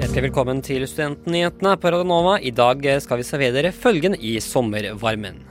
Hjertelig 0.00 0.30
velkommen 0.30 0.62
til 0.64 0.86
Studentnyhetene 0.88 1.74
på 1.76 1.90
Radionova. 1.92 2.38
I 2.40 2.54
dag 2.56 2.86
skal 3.04 3.18
vi 3.20 3.24
servere 3.28 3.52
dere 3.52 3.72
følgende 3.76 4.16
i 4.24 4.30
sommervarmen. 4.40 5.42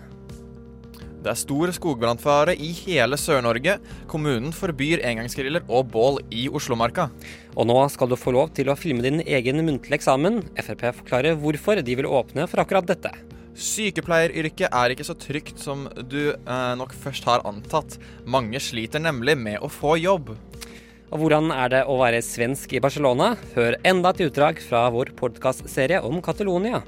Det 1.22 1.30
er 1.30 1.38
stor 1.38 1.70
skogbrannfare 1.76 2.56
i 2.58 2.72
hele 2.80 3.20
Sør-Norge. 3.22 3.76
Kommunen 4.10 4.50
forbyr 4.50 5.04
engangsgriller 5.06 5.70
og 5.70 5.92
bål 5.94 6.18
i 6.34 6.48
Oslomarka. 6.50 7.12
Og 7.54 7.70
nå 7.70 7.78
skal 7.94 8.10
du 8.10 8.18
få 8.18 8.34
lov 8.34 8.50
til 8.58 8.74
å 8.74 8.78
filme 8.80 9.06
din 9.06 9.22
egen 9.22 9.62
muntlige 9.62 10.00
eksamen. 10.00 10.42
Frp 10.58 10.88
forklarer 11.04 11.38
hvorfor 11.38 11.86
de 11.86 12.00
vil 12.02 12.10
åpne 12.10 12.50
for 12.50 12.66
akkurat 12.66 12.90
dette. 12.90 13.14
Sykepleieryrket 13.54 14.74
er 14.74 14.96
ikke 14.96 15.06
så 15.06 15.14
trygt 15.14 15.62
som 15.62 15.86
du 16.10 16.34
eh, 16.34 16.74
nok 16.82 16.98
først 17.06 17.30
har 17.30 17.46
antatt. 17.46 18.02
Mange 18.26 18.58
sliter 18.58 19.06
nemlig 19.06 19.38
med 19.38 19.62
å 19.62 19.70
få 19.70 20.00
jobb. 20.02 20.34
Og 21.10 21.24
hvordan 21.24 21.50
er 21.50 21.72
det 21.74 21.82
å 21.90 21.96
være 21.98 22.22
svensk 22.22 22.76
i 22.78 22.82
Barcelona? 22.84 23.32
Hør 23.56 23.80
enda 23.88 24.12
et 24.14 24.22
utdrag 24.28 24.60
fra 24.62 24.84
vår 24.94 25.16
podkastserie 25.18 26.04
om 26.06 26.20
Catalonia. 26.22 26.84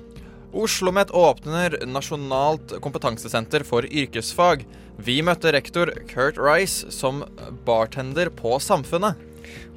OsloMet 0.54 1.14
åpner 1.16 1.80
nasjonalt 1.90 2.76
kompetansesenter 2.84 3.66
for 3.66 3.88
yrkesfag. 3.88 4.66
Vi 5.02 5.22
møtte 5.26 5.54
rektor 5.56 5.90
Kurt 6.12 6.38
Rice 6.38 6.92
som 6.94 7.24
bartender 7.66 8.30
på 8.30 8.60
Samfunnet. 8.62 9.18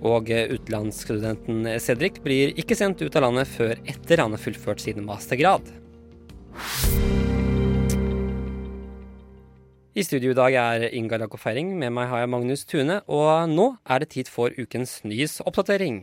Og 0.04 0.28
utenlandsstudenten 0.28 1.64
Cedric 1.80 2.20
blir 2.26 2.52
ikke 2.60 2.76
sendt 2.76 3.00
ut 3.00 3.16
av 3.16 3.24
landet 3.30 3.48
før 3.48 3.78
etter 3.88 4.20
han 4.20 4.36
har 4.36 4.44
fullført 4.44 4.84
sin 4.84 5.00
mastergrad. 5.08 5.72
I 9.94 10.02
studio 10.02 10.32
i 10.32 10.34
dag 10.34 10.54
er 10.58 10.84
Inga 10.90 11.20
Lago 11.22 11.38
Feiring. 11.38 11.68
Med 11.78 11.92
meg 11.94 12.08
har 12.10 12.24
jeg 12.24 12.30
Magnus 12.32 12.64
Tune. 12.66 12.96
Og 13.06 13.46
nå 13.46 13.66
er 13.86 14.02
det 14.02 14.08
tid 14.10 14.26
for 14.26 14.50
ukens 14.58 14.96
nyhetsoppdatering. 15.06 16.00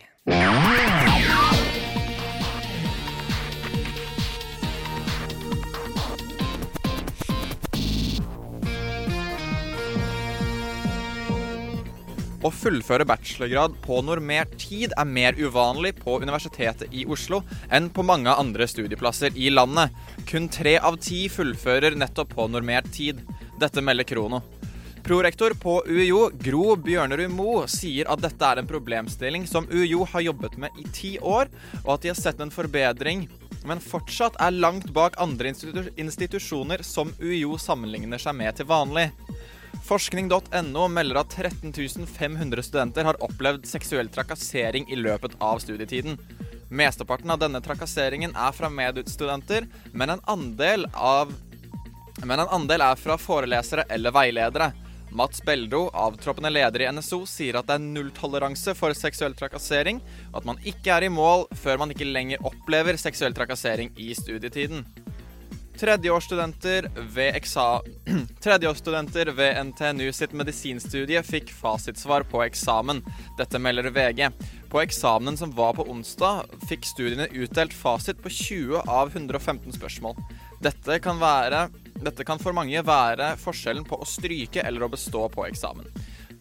Å 12.42 12.50
fullføre 12.50 13.04
bachelorgrad 13.04 13.76
på 13.84 14.00
normert 14.08 14.56
tid 14.56 14.96
er 14.96 15.12
mer 15.20 15.36
uvanlig 15.36 15.98
på 16.00 16.16
Universitetet 16.24 16.96
i 16.96 17.04
Oslo 17.12 17.44
enn 17.68 17.92
på 17.92 18.08
mange 18.08 18.32
andre 18.32 18.72
studieplasser 18.72 19.36
i 19.36 19.52
landet. 19.52 19.92
Kun 20.32 20.48
tre 20.48 20.80
av 20.80 20.96
ti 21.04 21.26
fullfører 21.28 22.00
nettopp 22.00 22.38
på 22.40 22.48
normert 22.56 22.88
tid. 22.96 23.20
Dette 23.62 23.82
melder 23.82 24.04
Krono. 24.04 24.42
Prorektor 25.04 25.54
på 25.54 25.84
UiO, 25.86 26.30
Gro 26.40 26.76
Bjørnerud 26.76 27.30
Moe, 27.30 27.68
sier 27.70 28.10
at 28.10 28.22
dette 28.22 28.48
er 28.48 28.62
en 28.62 28.70
problemstilling 28.70 29.46
som 29.50 29.68
UiO 29.70 30.06
har 30.10 30.24
jobbet 30.26 30.58
med 30.62 30.78
i 30.82 30.86
ti 30.94 31.12
år, 31.22 31.50
og 31.84 31.92
at 31.94 32.02
de 32.02 32.10
har 32.10 32.18
sett 32.18 32.42
en 32.42 32.54
forbedring, 32.54 33.28
men 33.66 33.82
fortsatt 33.82 34.40
er 34.42 34.58
langt 34.58 34.90
bak 34.94 35.20
andre 35.22 35.54
institusjoner 35.54 36.82
som 36.86 37.14
UiO 37.22 37.60
sammenligner 37.62 38.22
seg 38.22 38.38
med 38.40 38.58
til 38.58 38.70
vanlig. 38.70 39.12
Forskning.no 39.86 40.88
melder 40.90 41.22
at 41.22 41.38
13 41.38 42.08
500 42.10 42.66
studenter 42.66 43.06
har 43.10 43.22
opplevd 43.22 43.70
seksuell 43.70 44.10
trakassering 44.10 44.90
i 44.90 44.98
løpet 44.98 45.38
av 45.38 45.62
studietiden. 45.62 46.18
Mesteparten 46.70 47.30
av 47.34 47.42
denne 47.42 47.62
trakasseringen 47.62 48.34
er 48.34 48.58
fra 48.58 48.74
medutstudenter, 48.74 49.70
men 49.94 50.16
en 50.16 50.28
andel 50.34 50.90
av 50.94 51.34
men 52.26 52.40
en 52.40 52.54
andel 52.60 52.84
er 52.86 53.00
fra 53.00 53.18
forelesere 53.20 53.86
eller 53.90 54.14
veiledere. 54.16 54.72
Mats 55.12 55.42
Beldo, 55.44 55.90
avtroppende 55.94 56.50
leder 56.50 56.86
i 56.86 56.92
NSO, 56.96 57.26
sier 57.28 57.58
at 57.60 57.68
det 57.68 57.76
er 57.76 57.84
nulltoleranse 57.84 58.76
for 58.80 58.96
seksuell 58.96 59.36
trakassering, 59.36 60.00
og 60.32 60.40
at 60.40 60.48
man 60.48 60.62
ikke 60.64 60.94
er 60.96 61.08
i 61.08 61.12
mål 61.12 61.50
før 61.60 61.82
man 61.82 61.92
ikke 61.92 62.08
lenger 62.08 62.46
opplever 62.48 63.00
seksuell 63.00 63.36
trakassering 63.36 63.92
i 64.00 64.14
studietiden. 64.16 64.86
Tredjeårsstudenter 65.82 66.88
ved, 66.96 67.36
Tredjeårsstudenter 68.44 69.32
ved 69.36 69.60
NTNU 69.72 70.12
sitt 70.14 70.36
medisinstudie 70.38 71.24
fikk 71.26 71.50
fasitsvar 71.58 72.24
på 72.30 72.44
eksamen. 72.46 73.02
Dette 73.40 73.60
melder 73.60 73.90
VG. 73.90 74.28
På 74.70 74.80
eksamenen 74.84 75.40
som 75.40 75.52
var 75.58 75.74
på 75.76 75.88
onsdag, 75.90 76.54
fikk 76.70 76.86
studiene 76.86 77.28
utdelt 77.34 77.74
fasit 77.74 78.22
på 78.22 78.30
20 78.30 78.86
av 78.86 79.10
115 79.16 79.74
spørsmål. 79.76 80.22
Dette 80.62 81.00
kan, 81.02 81.18
være, 81.20 81.66
dette 82.02 82.26
kan 82.26 82.42
for 82.42 82.56
mange 82.56 82.82
være 82.86 83.36
forskjellen 83.42 83.86
på 83.88 84.00
å 84.02 84.08
stryke 84.08 84.64
eller 84.66 84.86
å 84.86 84.92
bestå 84.92 85.28
på 85.34 85.46
eksamen. 85.48 85.88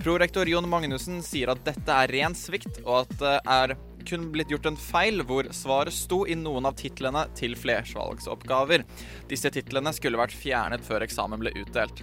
Prorektor 0.01 0.49
Jon 0.49 0.69
Magnussen 0.69 1.21
sier 1.25 1.53
at 1.53 1.61
dette 1.67 1.93
er 1.93 2.13
ren 2.15 2.35
svikt, 2.37 2.81
og 2.87 3.03
at 3.03 3.17
det 3.21 3.37
er 3.45 3.75
kun 4.09 4.31
blitt 4.33 4.49
gjort 4.49 4.71
en 4.71 4.79
feil 4.81 5.21
hvor 5.29 5.51
svaret 5.53 5.93
sto 5.93 6.23
i 6.25 6.37
noen 6.39 6.65
av 6.71 6.79
titlene 6.81 7.27
til 7.37 7.53
flervalgsoppgaver. 7.59 8.87
Disse 9.29 9.53
titlene 9.53 9.93
skulle 9.93 10.21
vært 10.21 10.37
fjernet 10.37 10.85
før 10.87 11.05
eksamen 11.05 11.43
ble 11.43 11.53
utdelt. 11.61 12.01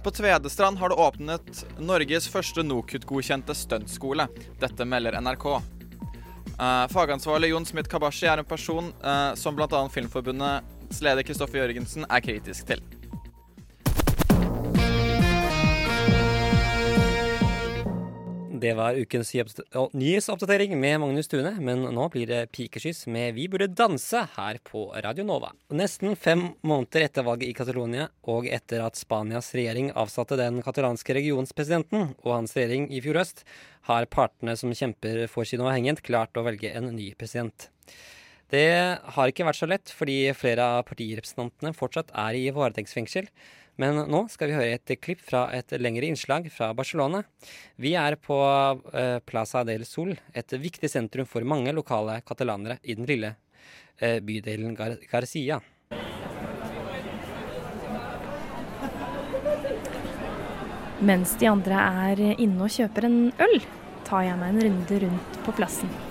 På 0.00 0.12
Tvedestrand 0.14 0.78
har 0.78 0.92
det 0.92 1.00
åpnet 1.02 1.64
Norges 1.82 2.28
første 2.30 2.62
NOKUT-godkjente 2.62 3.56
stuntskole. 3.58 4.28
Dette 4.62 4.86
melder 4.88 5.18
NRK. 5.20 5.48
Uh, 6.56 6.86
fagansvarlig 6.88 7.50
Jon 7.50 7.66
Smith 7.68 7.90
Kabashi 7.92 8.30
er 8.30 8.40
en 8.40 8.48
person 8.48 8.92
uh, 9.02 9.34
som 9.36 9.58
bl.a. 9.58 9.82
Filmforbundets 9.92 10.75
leder 11.02 11.26
Kristoffer 11.26 11.62
Jørgensen 11.62 12.06
er 12.08 12.22
kritisk 12.24 12.70
til. 12.70 12.82
Det 18.56 18.72
var 18.72 18.96
ukens 18.96 19.34
nyhetsoppdatering 19.92 20.72
med 20.80 21.00
Magnus 21.02 21.28
Tune, 21.28 21.50
men 21.60 21.82
nå 21.92 22.06
blir 22.12 22.30
det 22.30 22.52
pikeskyss 22.56 23.04
med 23.12 23.34
Vi 23.36 23.44
burde 23.52 23.68
danse 23.68 24.22
her 24.32 24.58
på 24.64 24.86
Radio 25.04 25.26
Nova. 25.28 25.50
Nesten 25.76 26.16
fem 26.16 26.46
måneder 26.64 27.04
etter 27.04 27.26
valget 27.26 27.50
i 27.50 27.56
Catalonia, 27.58 28.08
og 28.24 28.48
etter 28.48 28.86
at 28.86 28.96
Spanias 28.96 29.52
regjering 29.54 29.92
avsatte 29.92 30.38
den 30.40 30.62
katalanske 30.64 31.18
regionspresidenten 31.18 32.14
og 32.24 32.32
hans 32.32 32.56
regjering 32.56 32.88
i 32.88 33.02
fjor 33.04 33.20
høst, 33.20 33.44
har 33.90 34.08
partene 34.08 34.56
som 34.56 34.72
kjemper 34.72 35.26
for 35.28 35.44
sin 35.44 35.60
uavhengighet, 35.60 36.04
klart 36.06 36.38
å 36.38 36.46
velge 36.46 36.72
en 36.72 36.94
ny 36.96 37.12
president. 37.18 37.68
Det 38.52 38.66
har 39.16 39.30
ikke 39.30 39.46
vært 39.48 39.58
så 39.58 39.66
lett, 39.66 39.90
fordi 39.90 40.30
flere 40.38 40.62
av 40.78 40.84
partirepresentantene 40.86 41.74
fortsatt 41.74 42.12
er 42.14 42.38
i 42.38 42.44
varetektsfengsel. 42.54 43.26
Men 43.82 43.98
nå 44.08 44.22
skal 44.32 44.48
vi 44.48 44.56
høre 44.56 44.76
et 44.78 44.92
klipp 45.02 45.20
fra 45.20 45.48
et 45.52 45.74
lengre 45.82 46.06
innslag 46.08 46.46
fra 46.54 46.70
Barcelona. 46.76 47.24
Vi 47.76 47.92
er 47.98 48.16
på 48.22 48.38
eh, 48.94 49.18
Plaza 49.26 49.66
del 49.68 49.84
Sol, 49.84 50.14
et 50.32 50.56
viktig 50.56 50.88
sentrum 50.88 51.28
for 51.28 51.44
mange 51.44 51.74
lokale 51.76 52.20
katalanere 52.24 52.78
i 52.86 52.96
den 52.96 53.10
lille 53.10 53.34
eh, 53.98 54.22
bydelen 54.24 54.78
Gar 54.78 54.96
Garcia. 55.10 55.60
Mens 61.06 61.36
de 61.36 61.50
andre 61.50 61.86
er 62.08 62.26
inne 62.38 62.64
og 62.64 62.72
kjøper 62.72 63.10
en 63.10 63.22
øl, 63.44 63.58
tar 64.08 64.30
jeg 64.30 64.40
meg 64.40 64.54
en 64.54 64.68
runde 64.70 65.04
rundt 65.04 65.40
på 65.44 65.60
plassen. 65.60 66.05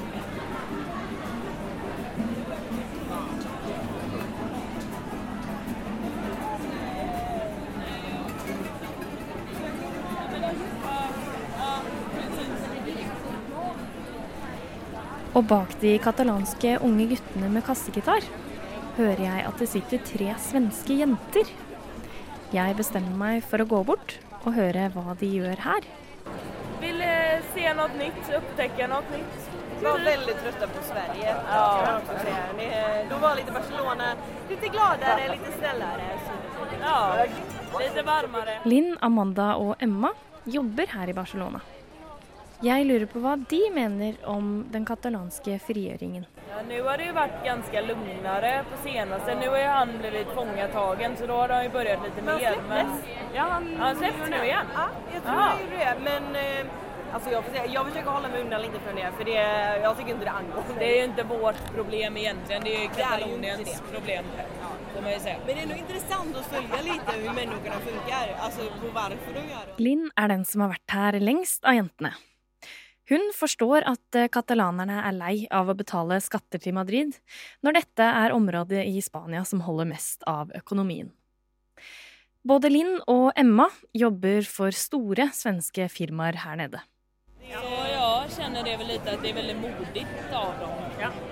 Og 15.35 15.43
bak 15.49 15.73
de 15.81 15.97
katalanske 15.99 16.77
unge 16.85 17.09
guttene 17.11 17.49
med 17.51 17.65
kassegitar 17.67 18.23
hører 18.95 19.23
jeg 19.25 19.41
at 19.49 19.59
det 19.59 19.67
sitter 19.67 20.03
tre 20.07 20.29
svenske 20.39 20.95
jenter. 21.01 21.49
Jeg 22.55 22.77
bestemmer 22.77 23.17
meg 23.19 23.43
for 23.43 23.59
å 23.59 23.67
gå 23.67 23.81
bort 23.89 24.15
og 24.45 24.55
høre 24.55 24.87
hva 24.93 25.17
de 25.19 25.27
gjør 25.33 25.59
her. 25.65 25.89
Vil 26.79 27.03
eh, 27.03 27.43
se 27.51 27.67
noe 27.75 27.91
nytt, 27.99 28.31
oppdage 28.39 28.87
noe 28.93 29.03
nytt. 29.11 29.51
Var 29.83 30.01
veldig 30.07 30.37
trøtte 30.39 30.71
på 30.71 30.85
Sverige. 30.87 31.35
Ja. 31.51 31.99
Ni, 32.55 32.71
de 33.09 33.19
var 33.19 33.35
litt 33.35 33.51
Barcelona. 33.51 34.13
Litt 34.47 34.67
gladere, 34.71 35.29
litt 35.33 35.51
snillere. 35.57 36.09
Ja, 36.79 36.97
litt 37.81 38.03
varmere. 38.07 38.59
Linn, 38.63 38.93
Amanda 39.03 39.51
og 39.59 39.75
Emma 39.83 40.15
jobber 40.47 40.95
her 40.95 41.11
i 41.11 41.17
Barcelona. 41.17 41.59
Jeg 42.63 42.85
lurer 42.87 43.05
på 43.11 43.19
hva 43.19 43.33
de 43.51 43.59
mener 43.75 44.15
om 44.31 44.45
den 44.71 44.85
katalanske 44.87 45.57
frigjøringen. 45.59 46.23
Ja, 46.49 46.61
nå 46.69 46.77
har 46.87 46.97
det 47.01 47.09
jo 47.09 47.15
vært 47.17 47.41
ganske 47.43 47.81
roligere 47.89 48.53
på 48.69 48.77
seneste. 48.85 49.35
Nå 49.41 49.49
har 49.51 49.59
ju 49.59 49.67
han 49.73 49.91
litt 50.15 50.31
fångatagen 50.37 51.17
så 51.19 51.27
da 51.27 51.39
har 51.41 51.47
de 51.51 51.59
jo 51.65 51.71
begynt 51.75 52.03
litt 52.07 52.15
Men 52.23 52.27
han 52.27 52.39
mer. 52.41 52.53
släpptes. 52.55 53.35
Ja, 53.35 53.43
han, 53.51 53.67
han 53.81 53.95
släppts 53.99 54.29
nå 54.31 54.41
igjen. 54.47 54.67
Ja, 54.75 54.87
jeg 55.13 55.21
tror 55.25 55.39
Aha. 55.39 55.47
han 55.49 55.59
gjør 55.65 55.73
det. 55.75 55.95
Men 56.07 56.35
eh, 56.41 56.71
altså, 57.13 57.29
jeg, 57.33 57.43
får 57.43 57.55
jeg 57.59 57.73
jag 57.73 57.85
försöker 57.89 58.09
hålla 58.17 58.27
mig 58.33 58.41
undan 58.41 58.61
lite 58.61 58.79
från 58.85 58.95
det 58.95 59.09
for 59.17 59.23
det, 59.31 59.41
jag 59.83 59.97
tycker 59.97 60.11
inte 60.13 60.25
det 60.25 60.35
angår. 60.41 60.63
Det 60.79 60.85
er 60.91 60.95
jo 61.01 61.09
ikke 61.11 61.25
vårt 61.33 61.61
problem 61.75 62.17
egentlig, 62.17 62.61
det 62.63 62.75
er 62.75 62.81
ju 62.81 62.87
Det 62.87 63.01
är 63.01 63.09
Kataloniens 63.09 63.59
det. 63.73 63.81
problem. 63.95 64.25
Men 64.95 65.11
det 65.45 65.57
er 65.61 65.67
noe 65.67 65.77
interessant 65.77 66.37
å 66.39 66.43
følge 66.49 66.77
litt 66.85 67.03
hvordan 67.09 67.35
menneskene 67.35 67.81
funkar, 67.89 68.31
Altså 68.45 68.69
på 68.79 68.93
hvorfor 68.95 69.35
de 69.35 69.43
gjør 69.51 69.67
det. 69.67 69.75
Linn 69.83 70.07
er 70.15 70.31
den 70.31 70.45
som 70.47 70.61
har 70.63 70.71
vært 70.71 70.95
her 70.95 71.19
lengst 71.19 71.67
av 71.67 71.75
jentene. 71.75 72.13
Hun 73.09 73.27
forstår 73.37 73.85
at 73.85 74.17
eh, 74.17 74.29
katalanerne 74.33 74.97
er 75.05 75.13
lei 75.13 75.35
av 75.53 75.69
å 75.69 75.77
betale 75.77 76.17
skatter 76.23 76.61
til 76.61 76.73
Madrid, 76.77 77.13
når 77.61 77.77
dette 77.77 78.07
er 78.23 78.33
området 78.33 78.81
i 78.89 79.01
Spania 79.05 79.43
som 79.45 79.61
holder 79.67 79.91
mest 79.91 80.25
av 80.29 80.49
økonomien. 80.57 81.11
Både 82.45 82.69
Linn 82.69 82.97
og 83.09 83.31
Emma 83.37 83.67
jobber 83.93 84.45
for 84.49 84.73
store 84.73 85.31
svenske 85.33 85.87
firmaer 85.89 86.41
her 86.43 86.57
nede. 86.61 86.81
Så 87.45 87.61
jeg 87.89 88.35
kjenner 88.39 88.65
det 88.65 88.75
vel 88.81 88.89
litt 88.95 89.05
at 89.09 89.21
det 89.21 89.31
er 89.31 89.39
veldig 89.39 89.57
modigt 89.61 90.33
av 90.33 90.57
dem. 90.61 90.74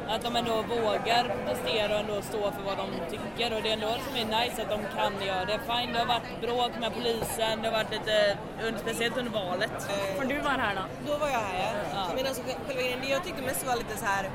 Att 0.07 0.21
de 0.21 0.35
ändå 0.35 0.55
vågar 0.61 1.23
protestera 1.23 1.93
och 1.93 1.99
ändå 1.99 2.21
stå 2.21 2.51
för 2.51 2.63
vad 2.65 2.77
de 2.77 2.87
tycker. 3.09 3.55
Och 3.55 3.61
det 3.63 3.69
är 3.69 3.73
ändå 3.73 3.87
det 3.87 4.03
som 4.07 4.15
är 4.15 4.41
nice 4.41 4.61
att 4.61 4.69
de 4.69 4.79
kan 4.97 5.27
göra 5.27 5.45
det. 5.45 5.59
Fine, 5.69 5.93
det 5.93 5.99
har 5.99 6.05
varit 6.05 6.41
bråk 6.41 6.71
med 6.79 6.93
polisen, 6.93 7.61
det 7.61 7.67
har 7.69 7.77
varit 7.79 7.91
lite, 7.91 8.37
speciellt 8.77 9.17
under 9.17 9.31
valet. 9.31 9.77
For 10.17 10.25
du 10.25 10.39
var 10.39 10.51
her 10.51 10.75
da? 10.75 10.85
Då 11.07 11.17
var 11.17 11.27
jag 11.27 11.39
här 11.39 11.59
ja. 11.59 11.89
Ja. 11.95 12.15
Men 12.15 12.25
alltså 12.27 12.41
själva 12.43 12.81
grejen, 12.81 12.99
det 13.01 13.07
jag 13.07 13.23
tyckte 13.23 13.41
mest 13.41 13.67
var 13.67 13.75
lite 13.75 13.97
så 13.97 14.05
här. 14.05 14.29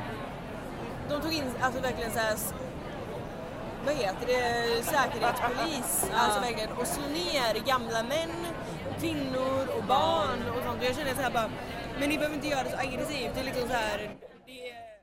De 1.09 1.21
tog 1.21 1.33
in 1.33 1.45
alltså 1.61 1.81
verkligen 1.81 2.11
så 2.13 2.19
här. 2.19 2.37
Vad 3.87 3.95
heter 3.95 4.27
det? 4.27 4.83
Säkerhetspolis. 4.83 6.11
Alltså 6.15 6.41
verkligen. 6.41 6.73
Och 6.73 6.87
slå 6.87 7.07
ner 7.07 7.67
gamla 7.67 8.03
män, 8.03 8.35
kvinnor 9.01 9.69
och 9.77 9.85
barn 9.85 10.41
och 10.57 10.63
sånt. 10.65 10.79
Och 10.81 10.85
jag 10.89 10.97
kände 10.97 11.15
så 11.15 11.23
här 11.23 11.31
bara. 11.31 11.51
Men 12.01 12.09
ni 12.09 12.17
behöver 12.19 12.37
inte 12.37 12.49
göra 12.49 12.63
det 12.63 12.71
så 12.71 12.77
aggressivt. 12.77 13.31
Det 13.35 13.41
är 13.41 13.45
liksom 13.45 13.69
så 13.69 13.75
här. 13.75 14.11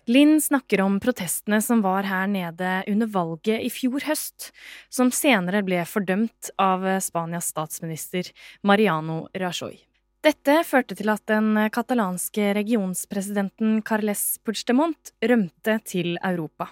Linn 0.05 0.41
snakker 0.41 0.83
om 0.83 0.99
protestene 1.01 1.57
som 1.65 1.81
var 1.81 2.05
her 2.05 2.27
nede 2.29 2.83
under 2.91 3.09
valget 3.09 3.63
i 3.65 3.71
fjor 3.73 4.05
høst, 4.05 4.51
som 4.93 5.09
senere 5.09 5.63
ble 5.65 5.79
fordømt 5.89 6.51
av 6.61 6.85
Spanias 7.01 7.49
statsminister 7.49 8.29
Mariano 8.61 9.23
Rajoy. 9.33 9.79
Dette 10.25 10.59
førte 10.65 10.97
til 10.97 11.09
at 11.09 11.25
den 11.29 11.57
katalanske 11.73 12.53
regionspresidenten 12.57 13.81
Carles 13.85 14.37
Puigdemont 14.45 15.13
rømte 15.25 15.79
til 15.89 16.15
Europa. 16.21 16.69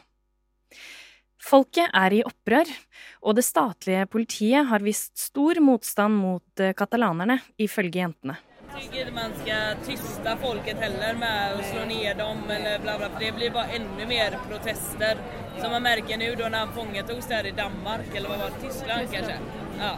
Folket 1.43 1.89
er 1.89 2.13
i 2.13 2.23
opprør, 2.25 2.69
og 3.25 3.37
det 3.37 3.49
statlige 3.49 4.05
politiet 4.13 4.69
har 4.69 4.85
vist 4.85 5.17
stor 5.19 5.57
motstand 5.61 6.21
mot 6.21 6.65
katalanerne, 6.77 7.41
ifølge 7.57 8.05
jentene. 8.05 8.37
Tycker 8.79 8.99
inte 8.99 9.11
man 9.11 9.31
ska 9.43 9.55
tysta 9.85 10.37
folket 10.37 10.77
heller 10.79 11.13
med 11.13 11.53
att 11.53 11.65
slå 11.65 11.85
ner 11.85 12.15
dem 12.15 12.37
eller 12.49 12.79
bla 12.79 12.97
bla. 12.97 13.09
För 13.09 13.19
det 13.19 13.31
blir 13.31 13.49
bara 13.49 13.65
ännu 13.65 14.05
mer 14.07 14.37
protester. 14.49 15.17
Som 15.61 15.71
man 15.71 15.83
märker 15.83 16.17
nu 16.17 16.35
då 16.35 16.47
när 16.49 16.59
han 16.59 16.73
fångatogs 16.73 17.27
där 17.27 17.45
i 17.45 17.51
Danmark, 17.51 18.15
eller 18.15 18.29
vad 18.29 18.39
var 18.39 18.49
det? 18.49 18.67
Tyskland 18.67 19.01
kanske? 19.11 19.35
Ja. 19.79 19.97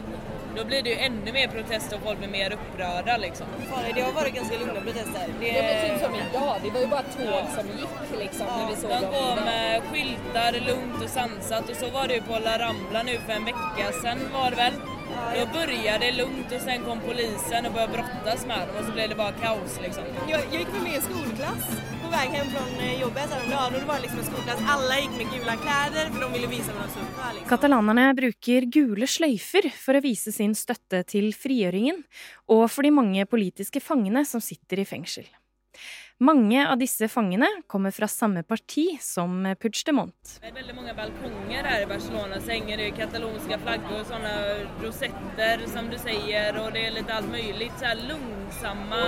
Då 0.56 0.64
blir 0.64 0.82
det 0.82 0.90
ju 0.90 0.96
ännu 0.96 1.32
mer 1.32 1.48
protester 1.48 1.96
och 1.96 2.02
folk 2.02 2.18
blir 2.18 2.28
mer 2.28 2.52
upprörda 2.52 3.16
liksom. 3.16 3.46
Fan, 3.70 3.84
det 3.94 4.00
har 4.00 4.12
varit 4.12 4.34
ganska 4.34 4.58
lugna 4.58 4.80
protester. 4.80 5.26
Det 5.40 5.48
Ja 5.48 5.62
men 5.62 5.90
typ 5.90 6.04
som 6.04 6.14
idag, 6.14 6.56
det 6.62 6.70
var 6.70 6.80
ju 6.80 6.86
bara 6.86 7.02
tåg 7.02 7.44
som 7.56 7.66
gick 7.78 8.20
liksom 8.24 8.46
när 8.46 8.68
vi 8.70 8.76
såg 8.76 8.90
De 8.90 9.00
dem 9.00 9.12
går 9.12 9.44
med 9.44 9.82
skyltar 9.82 10.52
lugnt 10.66 11.04
och 11.04 11.10
sansat 11.10 11.70
och 11.70 11.76
så 11.76 11.90
var 11.90 12.08
det 12.08 12.14
ju 12.14 12.22
på 12.22 12.38
La 12.38 12.58
Rambla 12.58 13.02
nu 13.02 13.18
för 13.26 13.32
en 13.32 13.44
vecka 13.44 13.92
sedan 14.02 14.18
var 14.32 14.50
det 14.50 14.56
väl. 14.56 14.72
Då 15.38 15.46
började 15.58 16.06
det 16.06 16.12
lugnt 16.12 16.52
och 16.56 16.60
sen 16.60 16.80
kom 16.84 16.98
polisen 17.00 17.66
och 17.66 17.72
började 17.72 17.92
brottas 17.92 18.46
med 18.46 18.68
dem 18.68 18.76
och 18.78 18.84
så 18.84 18.92
blev 18.92 19.08
det 19.08 19.14
bara 19.14 19.32
kaos 19.32 19.80
liksom. 19.82 20.04
Jag, 20.28 20.40
jag 20.52 20.60
gick 20.60 20.72
med 20.82 20.94
en 20.96 21.02
skolklass 21.02 21.64
på 22.02 22.08
väg 22.10 22.28
hem 22.28 22.46
från 22.46 22.80
eh, 22.80 23.00
jobbet 23.00 23.30
häromdagen 23.30 23.74
och 23.74 23.80
det 23.80 23.86
var 23.86 24.00
liksom 24.00 24.18
en 24.18 24.24
skolklass. 24.24 24.60
Alla 24.68 24.98
gick 25.00 25.10
med 25.20 25.26
gula 25.34 25.56
kläder 25.56 26.10
för 26.10 26.20
de 26.20 26.32
ville 26.32 26.46
visa 26.46 26.72
vad 26.72 26.82
de 26.82 26.90
stod 26.90 27.08
för. 27.16 27.32
Liksom. 27.32 27.48
Katalanerne 27.48 28.14
bruker 28.14 28.60
gule 28.60 29.06
sløyfer 29.06 29.70
for 29.84 29.98
å 29.98 30.04
vise 30.04 30.32
sin 30.32 30.54
støtte 30.54 31.02
til 31.14 31.32
frigjøringen, 31.34 32.02
og 32.52 32.68
for 32.70 32.86
de 32.86 32.94
mange 32.94 33.26
politiske 33.26 33.80
fangene 33.80 34.24
som 34.24 34.40
sitter 34.40 34.82
i 34.82 34.88
fengsel. 34.88 35.26
Mange 36.18 36.62
av 36.72 36.78
disse 36.80 37.08
fangene 37.12 37.46
kommer 37.68 37.90
fra 37.92 38.06
samme 38.08 38.40
parti 38.42 38.86
som 39.04 39.34
Puigdemont. 39.60 40.30
Det 40.40 40.48
er 40.48 40.54
veldig 40.56 40.76
mange 40.78 40.94
balkonger 40.96 41.68
her 41.68 41.84
i 41.84 41.88
Barcelona 41.90 42.38
så 42.40 42.54
henger 42.54 42.80
det 42.80 42.86
katalonske 42.96 43.58
flagger, 43.60 44.00
sånne 44.08 44.32
och 44.40 44.54
sådana 44.64 44.80
rosetter 44.80 45.66
som 45.74 45.90
du 45.92 45.98
sier, 46.00 46.56
og 46.62 46.72
det 46.72 46.86
er 46.86 46.96
litt 46.96 47.12
alt 47.12 47.28
mulig. 47.28 47.68
Så 47.76 47.92
langsomme, 48.00 49.02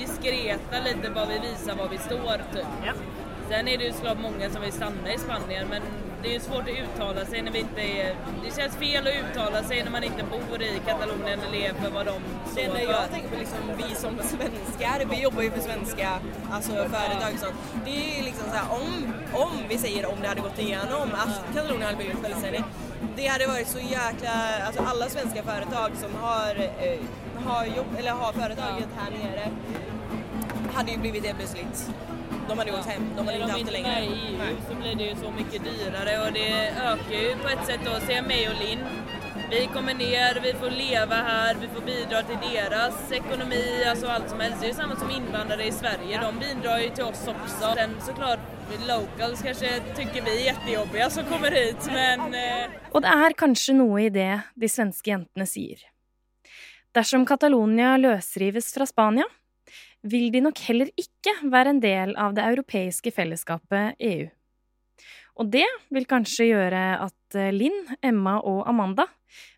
diskrete, 0.00 0.82
litt 0.88 1.04
bare 1.12 1.34
vi 1.34 1.44
viser 1.50 1.76
hvor 1.76 1.92
vi 1.92 2.00
står 2.08 2.48
typ. 2.56 3.25
Sen 3.48 3.68
är 3.68 3.78
det 3.78 3.84
ju 3.84 3.92
såklart 3.92 4.18
många 4.20 4.50
som 4.50 4.62
vill 4.62 4.72
stanna 4.72 5.12
i 5.14 5.18
Spanien 5.18 5.66
men 5.70 5.82
det 6.22 6.28
är 6.28 6.32
ju 6.32 6.40
svårt 6.40 6.62
att 6.62 6.78
uttala 6.84 7.24
sig 7.24 7.42
när 7.42 7.52
vi 7.52 7.58
inte 7.58 7.80
är... 7.80 8.14
Det 8.44 8.60
känns 8.60 8.76
fel 8.76 9.06
att 9.06 9.14
uttala 9.24 9.62
sig 9.62 9.84
när 9.84 9.90
man 9.90 10.04
inte 10.04 10.22
bor 10.30 10.62
i 10.62 10.80
Katalonien 10.86 11.40
eller 11.40 11.58
lever 11.58 11.90
vad 11.94 12.06
de 12.06 12.14
Det 12.54 12.62
står 12.64 12.74
för. 12.74 12.92
jag 12.92 13.10
tänker 13.10 13.28
på 13.28 13.36
liksom, 13.38 13.58
vi 13.76 13.94
som 13.94 14.18
svenskar, 14.18 15.04
vi 15.10 15.22
jobbar 15.22 15.42
ju 15.42 15.50
för 15.50 15.60
svenska 15.60 16.08
alltså, 16.50 16.72
företag 16.72 17.32
och 17.34 17.40
sånt. 17.40 17.54
Det 17.84 17.90
är 17.90 18.16
ju 18.18 18.22
liksom 18.24 18.44
så 18.50 18.56
här, 18.56 18.66
om, 18.80 19.12
om 19.32 19.52
vi 19.68 19.78
säger 19.78 20.06
om 20.06 20.18
det 20.22 20.28
hade 20.28 20.40
gått 20.40 20.58
igenom 20.58 21.08
att 21.12 21.54
Katalonien 21.54 21.82
hade 21.82 21.96
blivit 21.96 22.22
självständigt. 22.22 22.64
Det 23.16 23.26
hade 23.26 23.46
varit 23.46 23.68
så 23.68 23.78
jäkla, 23.78 24.34
alltså 24.66 24.82
alla 24.82 25.08
svenska 25.08 25.42
företag 25.42 25.90
som 26.02 26.14
har, 26.22 26.50
eh, 26.58 26.98
har, 27.46 27.64
jobb, 27.64 27.86
eller 27.98 28.10
har 28.10 28.32
företaget 28.32 28.88
här 28.96 29.10
nere 29.10 29.50
hade 30.76 30.90
ju 30.90 30.98
blivit 30.98 31.22
det 31.22 31.34
plötsligt. 31.34 31.90
De 32.48 32.58
hade 32.58 32.70
gått 32.70 32.86
hem, 32.86 33.02
de 33.16 33.26
hade 33.26 33.38
inte 33.38 33.46
de 33.46 33.52
haft 33.52 33.66
det 33.66 33.72
med 33.72 33.82
längre. 33.82 34.04
i 34.04 34.06
EU 34.06 34.38
Nej. 34.38 34.54
så 34.68 34.74
blir 34.74 34.94
det 34.94 35.04
ju 35.04 35.14
så 35.24 35.30
mycket 35.30 35.64
dyrare 35.64 36.26
och 36.26 36.32
det 36.32 36.52
ökar 36.90 37.20
ju 37.26 37.36
på 37.42 37.48
ett 37.48 37.66
sätt 37.66 37.80
då. 37.84 38.00
Se 38.06 38.22
mig 38.22 38.48
och 38.48 38.58
Linn. 38.64 38.84
Vi 39.50 39.66
kommer 39.74 39.94
ner, 39.94 40.40
vi 40.42 40.52
får 40.52 40.70
leva 40.70 41.14
här, 41.14 41.56
vi 41.60 41.68
får 41.68 41.80
bidra 41.80 42.22
till 42.22 42.38
deras 42.52 43.12
ekonomi, 43.12 43.84
alltså 43.90 44.06
allt 44.06 44.30
som 44.30 44.40
helst. 44.40 44.60
Det 44.60 44.66
är 44.66 44.68
ju 44.68 44.74
samma 44.74 44.96
som 44.96 45.10
invandrare 45.10 45.64
i 45.66 45.72
Sverige, 45.72 46.20
de 46.20 46.38
bidrar 46.38 46.78
ju 46.78 46.90
till 46.90 47.04
oss 47.04 47.28
också. 47.28 47.74
Sen 47.76 47.90
såklart, 48.00 48.38
locals 48.88 49.42
kanske 49.42 49.80
tycker 49.96 50.22
vi 50.22 50.40
är 50.40 50.44
jättejobbiga 50.44 51.10
som 51.10 51.24
kommer 51.24 51.50
hit, 51.50 51.86
men 51.92 52.34
eh, 52.34 52.70
Og 52.92 53.02
det 53.04 53.12
er 53.12 53.34
kanskje 53.38 53.74
noe 53.76 54.06
i 54.06 54.10
det 54.10 54.40
de 54.54 54.68
svenske 54.68 55.10
jentene 55.10 55.46
sier. 55.46 55.82
Dersom 56.96 57.26
Catalonia 57.28 57.96
løsrives 58.00 58.72
fra 58.74 58.86
Spania, 58.88 59.26
vil 60.10 60.30
de 60.32 60.42
nok 60.44 60.60
heller 60.68 60.90
ikke 60.98 61.34
være 61.50 61.74
en 61.74 61.82
del 61.82 62.14
av 62.20 62.34
det 62.36 62.46
europeiske 62.46 63.12
fellesskapet 63.14 63.98
EU. 63.98 64.26
Og 65.36 65.50
det 65.52 65.66
vil 65.92 66.08
kanskje 66.08 66.48
gjøre 66.48 66.82
at 67.04 67.36
eh, 67.36 67.52
Linn, 67.52 67.82
Emma 68.00 68.38
og 68.40 68.62
Amanda 68.70 69.04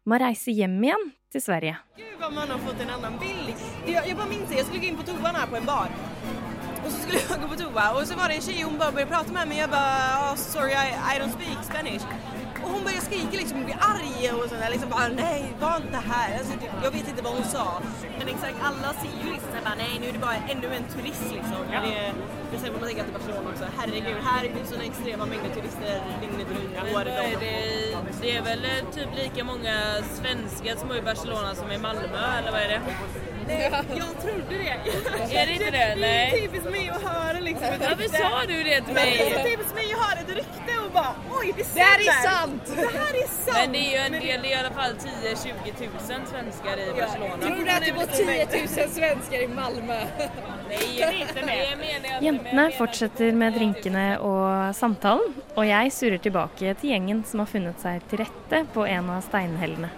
må 0.08 0.18
reise 0.18 0.54
hjem 0.54 0.78
igjen 0.82 1.10
til 1.30 1.44
Sverige. 1.44 1.76
Gud 1.98 2.16
hva 2.18 2.30
man 2.34 2.50
har 2.50 2.58
fått 2.64 2.80
en 2.82 2.94
annen 2.96 3.18
bild. 3.20 3.52
Jeg, 3.86 4.00
jeg 4.00 4.16
bare 4.18 4.30
minns 4.32 4.54
jeg 4.54 4.66
skulle 4.66 4.82
gå 4.82 4.90
inn 4.90 4.98
på 4.98 5.06
toan 5.06 5.38
her 5.38 5.46
på 5.50 5.60
en 5.60 5.68
bar. 5.68 5.92
Och 6.88 6.95
så 6.95 7.00
skulle 7.02 7.18
jeg 7.18 7.40
gå 7.42 7.49
på 7.49 7.57
toa 7.62 7.85
og 7.97 8.07
så 8.09 8.14
var 8.16 8.26
det 8.30 8.37
en 8.37 8.45
tjej 8.49 8.64
bare 8.80 8.92
begynte 8.97 9.11
å 9.11 9.14
prate 9.14 9.33
med 9.37 9.49
meg. 9.50 9.59
Jeg 9.61 9.71
bare 9.73 9.97
oh, 10.25 10.37
sorry 10.40 10.73
I, 10.73 10.87
I 11.12 11.14
don't 11.21 11.35
speak 11.37 11.59
Spanish. 11.66 12.04
Og 12.62 12.68
hun 12.73 12.87
begynte 12.87 13.02
å 13.02 13.07
skrike 13.09 13.40
liksom, 13.40 13.66
bli 13.68 13.76
arg 13.88 14.25
og 14.30 14.47
sånn. 14.49 14.64
liksom 14.73 14.90
bare 14.95 15.11
nej, 15.18 15.45
var 15.61 15.85
här. 15.92 16.00
her 16.09 16.33
jeg 16.38 16.71
jag 16.85 16.97
vet 16.97 17.11
ikke 17.12 17.25
hva 17.26 17.35
hun 17.37 17.47
sa. 17.52 17.66
Men 18.18 18.33
exakt, 18.35 18.64
alle 18.71 18.95
sier 19.02 19.21
jo 19.25 19.35
liksom 19.35 19.52
såhär 19.52 19.76
'Nei, 19.83 19.92
nå 20.00 20.09
er 20.09 20.12
det 20.16 20.23
bare 20.26 20.40
ännu 20.52 20.68
en 20.78 20.88
turist 20.95 21.28
liksom. 21.37 21.62
Ja. 21.73 21.80
Det, 21.85 21.95
det 22.52 22.61
ser 22.61 22.73
man 22.73 22.80
det 22.80 22.99
er 22.99 23.12
Barcelona 23.18 23.49
også. 23.52 23.66
Herregud, 23.78 24.21
her 24.28 24.42
er 24.49 24.52
det 24.57 24.66
sånne 24.73 24.85
extrema 24.90 25.25
mengder 25.33 25.50
turister 25.57 25.92
dygnet 26.23 26.49
men 26.49 26.95
året 26.97 27.18
om. 27.25 27.40
det, 27.45 27.57
det 28.23 28.35
vel 28.35 28.45
väl 28.50 28.64
eh, 28.64 28.85
typ 28.97 29.11
lika 29.23 29.45
mange 29.45 29.75
svensker 30.16 30.76
som 30.78 30.88
bor 30.88 30.97
i 30.97 31.09
Barcelona 31.11 31.54
som 31.54 31.71
i 31.71 31.78
Malmö, 31.87 32.25
eller 32.38 32.50
hva 32.54 32.61
er 32.64 32.68
det? 32.75 33.38
Nej, 33.48 33.72
jag 34.02 34.22
trodde 34.22 34.54
det. 34.64 35.38
Är 35.40 35.46
det 35.46 35.52
inte 35.52 35.64
det? 35.64 35.70
Det 35.70 35.82
är 35.92 35.96
Nej. 35.96 36.32
typiskt 36.42 36.70
mig 36.70 36.88
att 36.88 37.02
höra 37.02 37.40
liksom 37.40 37.64
ett 37.64 37.80
Varför 37.80 37.96
rykte. 38.02 38.18
sa 38.18 38.40
du 38.48 38.62
det 38.62 38.80
till 38.80 38.94
Det 38.94 39.00
är 39.00 39.34
mig? 39.34 39.44
typiskt 39.50 39.74
mig 39.74 39.92
att 39.92 40.00
höra 40.06 40.20
ett 40.20 40.28
rykte 40.40 40.72
och 40.86 40.90
bara 40.92 41.14
oj 41.40 41.52
det 41.56 41.64
stämmer. 41.64 41.84
Det 41.84 41.90
här 41.90 41.98
är 41.98 42.30
sant! 42.30 42.62
Det 42.66 42.98
här 42.98 43.14
är 43.24 43.28
sant. 43.28 43.58
Men 43.62 43.72
det 43.72 43.78
är 43.78 43.90
ju 43.90 43.96
en 44.06 44.12
del, 44.12 44.42
det 44.42 44.52
är 44.52 44.56
i 44.56 44.60
alla 44.64 44.70
fall 44.80 44.92
10-20 44.92 45.54
tusen 45.78 46.20
svenskar 46.32 46.76
i 46.78 46.92
Barcelona. 47.00 47.36
Tror 47.42 47.64
du 47.64 47.70
att 47.70 47.84
det 47.84 47.92
var 47.92 48.06
10 48.06 48.84
000 48.84 48.88
svenskar 48.90 49.38
i 49.42 49.48
Malmö? 49.48 49.98
Nej, 50.68 51.26
Jentene 52.20 52.70
fortsetter 52.78 53.32
med 53.32 53.52
drinkene 53.56 54.04
og 54.20 54.74
samtalen, 54.76 55.34
og 55.56 55.64
jeg 55.68 55.92
surrer 55.94 56.18
tilbake 56.24 56.74
til 56.80 56.90
gjengen 56.92 57.22
som 57.28 57.40
har 57.44 57.48
funnet 57.50 57.80
seg 57.82 58.02
til 58.10 58.20
rette 58.24 58.64
på 58.74 58.84
en 58.88 59.10
av 59.14 59.22
steinhellene. 59.28 59.90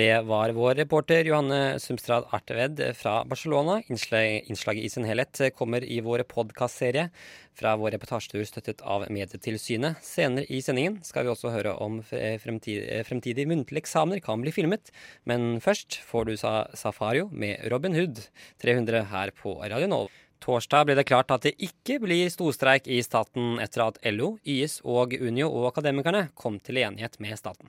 Det 0.00 0.20
var 0.24 0.48
vår 0.56 0.78
reporter 0.78 1.26
Johanne 1.28 1.78
Sumstrad 1.78 2.24
Arteved 2.32 2.78
fra 2.96 3.18
Barcelona. 3.28 3.82
Innslaget 3.90 4.84
i 4.84 4.88
sin 4.88 5.04
helhet 5.04 5.40
kommer 5.58 5.84
i 5.84 5.98
vår 6.00 6.22
podkastserie 6.30 7.10
fra 7.58 7.74
vår 7.76 7.92
reportasjetur 7.98 8.46
støttet 8.48 8.80
av 8.80 9.04
Medietilsynet. 9.12 10.00
Senere 10.06 10.48
i 10.48 10.62
sendingen 10.64 10.96
skal 11.04 11.26
vi 11.26 11.34
også 11.34 11.52
høre 11.52 11.74
om 11.84 12.00
fremtidige, 12.06 13.02
fremtidige 13.10 13.50
muntlige 13.50 13.84
eksamener 13.84 14.24
kan 14.24 14.40
bli 14.40 14.54
filmet. 14.56 14.88
Men 15.28 15.60
først 15.60 16.00
får 16.08 16.30
du 16.30 16.34
Safario 16.40 17.28
med 17.28 17.68
Robin 17.68 17.98
Hood 17.98 18.24
300 18.64 19.04
her 19.12 19.36
på 19.36 19.58
Radio 19.60 19.90
Nova. 19.90 20.29
Torsdag 20.40 20.86
ble 20.88 20.94
det 20.96 21.04
klart 21.04 21.32
at 21.34 21.44
det 21.44 21.52
ikke 21.60 21.98
blir 22.00 22.30
storstreik 22.32 22.86
i 22.88 23.02
staten 23.04 23.58
etter 23.60 23.82
at 23.84 23.98
LO, 24.08 24.38
YS 24.48 24.78
og 24.88 25.12
Unio 25.12 25.50
og 25.52 25.68
Akademikerne 25.74 26.30
kom 26.34 26.56
til 26.64 26.80
enighet 26.80 27.18
med 27.20 27.36
staten. 27.36 27.68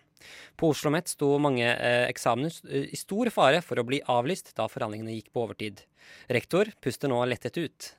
På 0.55 0.69
Oslo 0.71 0.87
OsloMet 0.87 1.11
sto 1.11 1.33
mange 1.41 1.67
eh, 1.67 2.07
eksamener 2.07 2.55
i 2.87 2.95
stor 2.95 3.29
fare 3.33 3.59
for 3.65 3.81
å 3.81 3.85
bli 3.87 3.99
avlyst 4.07 4.53
da 4.55 4.69
forhandlingene 4.71 5.17
gikk 5.17 5.33
på 5.33 5.43
overtid. 5.43 5.83
Rektor 6.31 6.71
puster 6.81 7.11
nå 7.11 7.19
lettet 7.27 7.59
ut. 7.59 7.91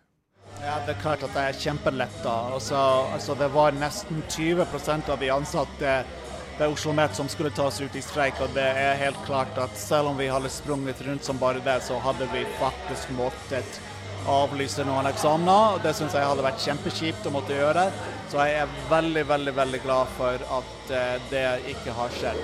Ja, 0.63 0.81
Det 0.87 0.97
er 0.97 1.03
klart 1.05 1.23
at 1.27 1.37
det 1.37 1.45
er 1.51 1.61
kjempeletta. 1.67 2.35
Altså, 2.57 2.81
altså, 3.13 3.37
det 3.37 3.53
var 3.53 3.77
nesten 3.77 4.25
20% 4.25 5.13
av 5.13 5.21
de 5.21 5.31
ansatte 5.37 5.95
ved 6.59 6.67
Oslo 6.67 6.93
OsloMet 6.93 7.17
som 7.17 7.29
skulle 7.29 7.51
tas 7.51 7.81
ut 7.81 7.97
i 7.97 8.03
streik. 8.05 8.41
Og 8.41 8.57
det 8.57 8.65
er 8.65 9.01
helt 9.01 9.21
klart 9.27 9.57
at 9.61 9.77
selv 9.77 10.13
om 10.13 10.21
vi 10.21 10.33
hadde 10.33 10.53
sprunget 10.53 11.01
rundt 11.07 11.25
som 11.29 11.41
bare 11.41 11.61
det, 11.65 11.81
så 11.85 12.01
hadde 12.01 12.29
vi 12.33 12.45
faktisk 12.61 13.13
måttet 13.19 13.81
avlyse 14.31 14.85
noen 14.87 15.09
eksamener. 15.11 15.81
Det 15.85 15.95
syns 15.97 16.15
jeg 16.17 16.27
hadde 16.27 16.45
vært 16.45 16.63
kjempekjipt 16.63 17.27
å 17.29 17.33
måtte 17.35 17.57
gjøre. 17.57 17.89
Så 18.31 18.41
jeg 18.43 18.63
er 18.63 18.77
veldig, 18.91 19.27
veldig, 19.29 19.55
veldig 19.57 19.83
glad 19.85 20.13
for 20.19 20.47
at 20.59 20.95
eh, 20.95 21.19
det 21.31 21.47
ikke 21.75 21.97
har 21.97 22.15
skjedd. 22.19 22.43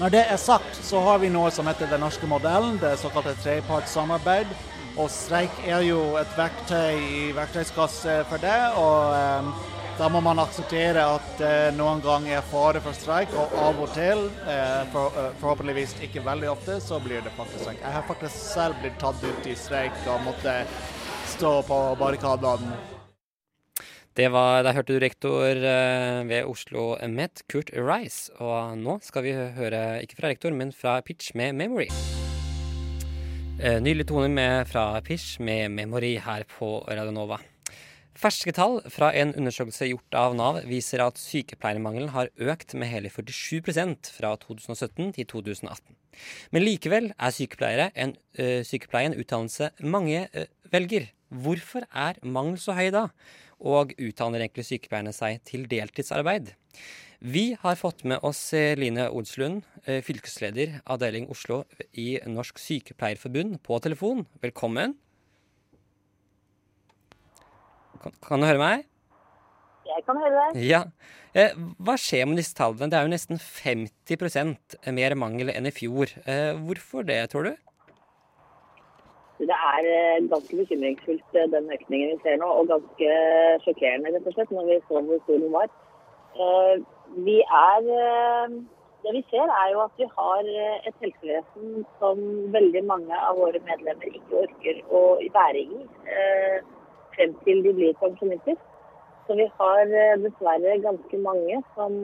Når 0.00 0.14
det 0.14 0.24
er 0.26 0.40
sagt, 0.42 0.78
så 0.82 1.02
har 1.06 1.20
vi 1.22 1.30
noe 1.30 1.52
som 1.54 1.68
heter 1.70 1.90
den 1.90 2.02
norske 2.02 2.26
modellen, 2.26 2.80
det 2.82 2.96
såkalte 3.02 3.36
trepartssamarbeid. 3.44 4.50
Og 4.94 5.08
streik 5.10 5.54
er 5.66 5.82
jo 5.86 6.00
et 6.20 6.34
verktøy 6.38 6.98
i 6.98 7.22
verktøyskasse 7.34 8.20
for 8.30 8.42
det. 8.42 8.58
og 8.78 9.14
eh, 9.18 9.70
da 9.94 10.08
må 10.10 10.18
man 10.24 10.40
akseptere 10.42 11.02
at 11.06 11.42
eh, 11.44 11.68
noen 11.76 12.00
ganger 12.02 12.40
er 12.40 12.46
fare 12.50 12.80
for 12.82 12.96
streik, 12.98 13.30
og 13.38 13.52
av 13.62 13.78
og 13.84 13.92
til, 13.94 14.24
eh, 14.50 14.80
for, 14.90 15.14
eh, 15.20 15.28
forhåpentligvis 15.38 15.94
ikke 16.02 16.24
veldig 16.24 16.48
ofte, 16.50 16.80
så 16.82 16.98
blir 17.02 17.22
det 17.22 17.30
faktisk 17.36 17.62
streik. 17.62 17.78
Jeg 17.78 17.94
har 17.94 18.06
faktisk 18.08 18.34
selv 18.34 18.80
blitt 18.82 18.98
tatt 18.98 19.22
ut 19.22 19.46
i 19.46 19.54
streik 19.54 20.00
og 20.10 20.24
måtte 20.26 20.56
stå 21.44 21.60
på 21.68 21.78
barrikadene. 22.00 22.72
Det 24.16 24.30
var, 24.32 24.62
Der 24.62 24.72
hørte 24.72 24.94
du 24.94 25.00
rektor 25.02 25.44
eh, 25.44 26.22
ved 26.24 26.46
Oslo 26.48 26.96
Met, 27.08 27.42
Kurt 27.52 27.68
Rice. 27.74 28.32
Og 28.40 28.78
nå 28.78 28.96
skal 29.04 29.26
vi 29.26 29.34
høre, 29.34 30.00
ikke 30.00 30.16
fra 30.16 30.30
rektor, 30.32 30.54
men 30.56 30.72
fra 30.72 31.00
Pitch 31.04 31.34
med 31.34 31.52
Memory. 31.52 31.90
Nylig 33.60 34.06
tone 34.08 34.30
med, 34.32 34.64
fra 34.72 35.00
Pitch 35.04 35.36
med 35.40 35.68
Memory 35.68 36.16
her 36.16 36.46
på 36.48 36.78
Radionova. 36.88 37.42
Ferske 38.14 38.52
tall 38.54 38.78
fra 38.94 39.08
en 39.18 39.32
undersøkelse 39.34 39.88
gjort 39.90 40.16
av 40.16 40.36
Nav 40.38 40.60
viser 40.70 41.02
at 41.02 41.18
sykepleiermangelen 41.18 42.12
har 42.14 42.30
økt 42.38 42.76
med 42.78 42.88
hele 42.92 43.10
47% 43.10 44.12
fra 44.14 44.30
2017 44.38 45.16
til 45.16 45.26
2018. 45.32 45.96
Men 46.54 46.62
likevel 46.62 47.10
er 47.18 47.34
sykepleiere 47.34 47.88
en, 47.98 48.14
ø, 48.38 48.62
sykepleie 48.62 49.10
en 49.10 49.18
utdannelse 49.18 49.72
mange 49.82 50.28
ø, 50.30 50.46
velger. 50.70 51.10
Hvorfor 51.34 51.86
er 51.90 52.20
mangel 52.22 52.60
så 52.62 52.76
høy 52.76 52.92
da? 52.94 53.08
Og 53.58 53.94
utdanner 53.98 54.44
egentlig 54.44 54.66
sykepleierne 54.68 55.14
seg 55.14 55.40
til 55.48 55.64
deltidsarbeid? 55.70 56.52
Vi 57.24 57.54
har 57.58 57.78
fått 57.80 58.04
med 58.04 58.20
oss 58.26 58.40
Line 58.52 59.08
Odslund, 59.08 59.62
eh, 59.86 60.02
fylkesleder 60.04 60.82
avdeling 60.84 61.30
Oslo 61.32 61.62
i 61.96 62.18
Norsk 62.28 62.60
Sykepleierforbund, 62.60 63.62
på 63.64 63.78
telefon. 63.80 64.26
Velkommen. 64.42 64.94
Kan, 68.02 68.42
du 68.42 68.44
høre 68.44 68.60
meg? 68.60 68.84
Jeg 69.88 70.04
kan 70.04 70.20
høre 70.20 70.42
deg. 70.52 70.62
Ja. 70.68 70.82
Eh, 71.32 71.56
hva 71.80 71.96
skjer 71.98 72.28
med 72.28 72.38
disse 72.42 72.54
tallene? 72.56 72.90
Det 72.92 72.98
er 72.98 73.06
jo 73.06 73.14
nesten 73.14 73.40
50% 73.40 74.76
mer 74.92 75.16
mangel 75.16 75.52
enn 75.54 75.70
i 75.70 75.72
fjor. 75.74 76.12
Eh, 76.28 76.52
hvorfor 76.66 77.06
det, 77.08 77.22
tror 77.32 77.48
du? 77.48 77.54
Det 79.38 79.50
er 79.50 79.86
eh, 79.94 80.28
ganske 80.30 80.56
bekymringsfullt 80.56 81.38
eh, 81.38 81.48
den 81.54 81.72
økningen 81.76 82.12
vi 82.12 82.18
ser 82.22 82.36
nå, 82.38 82.50
og 82.58 82.68
ganske 82.70 83.14
sjokkerende 83.64 84.12
rett 84.14 84.28
og 84.30 84.36
slett 84.36 84.52
når 84.54 84.68
vi 84.68 84.76
så 84.84 85.02
hvor 85.08 85.22
stor 85.24 85.40
den 85.42 85.54
var. 85.54 85.72
Eh, 86.38 86.76
vi 87.26 87.34
er, 87.42 87.88
det 89.02 89.14
vi 89.16 89.24
ser 89.32 89.50
er 89.56 89.72
jo 89.72 89.80
at 89.82 89.98
vi 89.98 90.06
har 90.12 90.52
et 90.90 91.02
helsevesen 91.02 91.82
som 91.98 92.22
veldig 92.54 92.84
mange 92.86 93.18
av 93.18 93.40
våre 93.42 93.58
medlemmer 93.66 94.14
ikke 94.20 94.44
orker 94.44 94.80
å 94.94 95.02
være 95.34 95.66
i 95.66 95.82
frem 97.16 97.34
til 97.42 97.66
de 97.66 97.74
blir 97.74 98.00
pensjonister. 98.00 98.56
Så 99.26 99.34
vi 99.38 99.50
har 99.58 99.92
dessverre 100.22 100.78
ganske 100.84 101.20
mange 101.26 101.60
som 101.74 101.94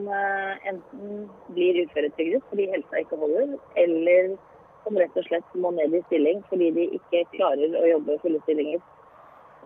enten 0.67 1.25
blir 1.55 1.83
uføretrygdet 1.83 2.47
fordi 2.49 2.69
helsa 2.71 3.03
ikke 3.03 3.19
holder, 3.23 3.57
eller 3.83 4.31
som 4.83 4.97
rett 4.97 5.17
og 5.17 5.27
slett 5.27 5.59
må 5.63 5.71
ned 5.75 5.93
i 5.95 6.01
stilling 6.07 6.41
fordi 6.49 6.71
de 6.77 6.87
ikke 6.97 7.27
klarer 7.35 7.77
å 7.77 7.85
jobbe 7.95 8.19
fulle 8.23 8.41
stillinger. 8.45 8.81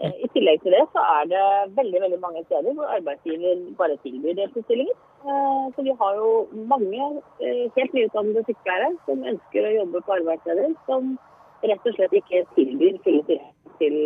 Eh, 0.03 0.15
I 0.25 0.27
tillegg 0.33 0.59
til 0.63 0.75
det 0.75 0.83
så 0.91 1.03
er 1.19 1.29
det 1.31 1.43
veldig 1.77 2.01
veldig 2.03 2.19
mange 2.23 2.43
steder 2.47 2.75
hvor 2.75 2.89
arbeidsgiver 2.97 3.61
bare 3.79 3.95
tilbyr 4.03 4.35
deltidsstillinger. 4.39 4.97
Eh, 5.25 5.63
så 5.75 5.85
vi 5.87 5.95
har 6.01 6.19
jo 6.19 6.31
mange 6.73 7.07
eh, 7.39 7.63
helt 7.77 7.95
nyutdannede 7.95 8.43
sykepleiere 8.49 8.91
som 9.07 9.23
ønsker 9.31 9.69
å 9.69 9.73
jobbe 9.77 10.03
på 10.03 10.17
arbeidsleder, 10.19 10.75
som 10.89 11.15
rett 11.63 11.87
og 11.87 11.97
slett 11.97 12.19
ikke 12.19 12.43
tilbyr 12.57 12.99
fulle 13.07 13.23
stillinger 13.23 13.51
til 13.79 13.97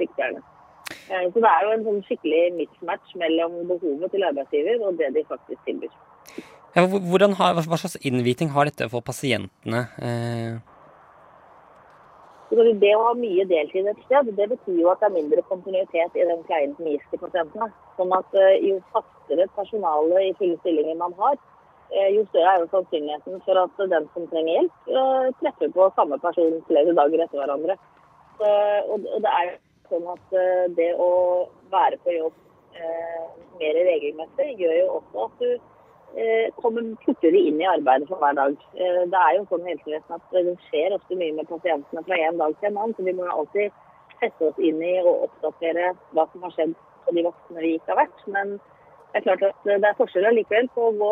sykepleierne. 0.00 0.42
Så 1.04 1.40
det 1.40 1.48
er 1.48 1.64
jo 1.64 1.72
en 1.74 1.84
sånn 1.84 2.02
skikkelig 2.06 2.42
mismatch 2.56 3.12
mellom 3.20 3.56
behovet 3.68 4.12
til 4.12 4.24
arbeidsgiver 4.24 4.84
og 4.84 4.96
det 5.00 5.10
de 5.16 5.24
faktisk 5.28 5.60
tilbyr. 5.68 5.92
Ja, 6.74 6.82
har, 6.90 7.54
hva 7.54 7.76
slags 7.78 8.00
innviting 8.02 8.48
har 8.50 8.66
dette 8.66 8.88
for 8.90 9.04
pasientene? 9.06 9.84
Eh? 10.02 10.56
Det 12.50 12.90
å 12.94 13.02
ha 13.06 13.12
mye 13.18 13.44
deltid 13.46 13.86
et 13.90 14.00
sted, 14.06 14.30
det 14.34 14.48
betyr 14.50 14.80
jo 14.80 14.88
at 14.90 15.02
det 15.02 15.06
er 15.06 15.14
mindre 15.14 15.44
kontinuitet 15.46 16.16
i 16.18 16.24
den 16.26 16.42
pleien 16.48 16.72
som 16.74 16.88
gis 16.90 17.04
til 17.12 17.20
pasientene. 17.22 17.68
Sånn 17.98 18.14
at 18.14 18.34
eh, 18.38 18.56
Jo 18.66 18.80
fastere 18.94 19.46
personale 19.54 20.22
i 20.26 20.32
fulle 20.38 20.58
stillinger 20.64 20.98
man 20.98 21.14
har, 21.20 21.38
eh, 21.94 22.08
jo 22.16 22.24
større 22.32 22.56
er 22.56 22.64
jo 22.64 22.70
sannsynligheten 22.72 23.44
for 23.46 23.60
at 23.62 23.84
den 23.92 24.08
som 24.16 24.26
trenger 24.32 24.58
hjelp, 24.58 24.88
treffer 25.42 25.70
på 25.76 25.86
samme 25.98 26.18
person 26.24 26.56
flere 26.70 26.96
dager 26.98 27.22
etter 27.22 27.42
hverandre. 27.42 27.78
Så, 28.40 28.50
og, 28.90 29.06
det 29.22 29.36
er 29.42 29.52
sånn 29.92 30.10
at 30.10 30.34
det 30.74 30.90
å 30.98 31.12
være 31.70 32.02
på 32.02 32.16
jobb 32.16 32.42
mer 33.60 33.78
regelmessig 33.86 34.56
gjør 34.58 34.74
jo 34.80 34.86
også 34.96 35.28
at 35.28 35.42
du 35.44 35.73
kommer 36.62 36.84
fortere 37.04 37.40
inn 37.48 37.60
i 37.60 37.66
arbeidet 37.66 38.08
for 38.08 38.22
hver 38.22 38.36
dag. 38.38 38.54
Eh, 38.78 39.00
det 39.10 39.20
er 39.20 39.36
jo 39.36 39.46
sånn 39.50 39.64
i 39.66 39.72
helsevesenet 39.72 40.14
at 40.18 40.36
det 40.36 40.54
skjer 40.68 40.94
ofte 40.94 41.18
mye 41.18 41.34
med 41.34 41.48
pasientene 41.50 42.04
fra 42.06 42.18
en 42.26 42.38
dag 42.38 42.54
til 42.60 42.70
en 42.70 42.78
annen, 42.78 42.94
så 42.94 43.06
vi 43.06 43.14
må 43.18 43.26
alltid 43.30 43.72
sette 44.20 44.50
oss 44.50 44.60
inn 44.62 44.82
i 44.82 44.92
og 45.02 45.26
oppdatere 45.28 45.94
hva 46.14 46.26
som 46.32 46.46
har 46.46 46.54
skjedd 46.54 46.76
på 47.04 47.16
de 47.16 47.24
vaktene 47.26 47.64
vi 47.64 47.72
ikke 47.78 47.92
har 47.92 48.00
vært. 48.04 48.22
Men 48.36 48.54
det 48.58 49.20
er 49.20 49.26
klart 49.26 49.46
at 49.48 49.66
det 49.70 49.88
er 49.90 49.98
forskjell 49.98 50.30
allikevel 50.30 50.70
på 50.76 50.86
å 50.90 50.94
gå 51.00 51.10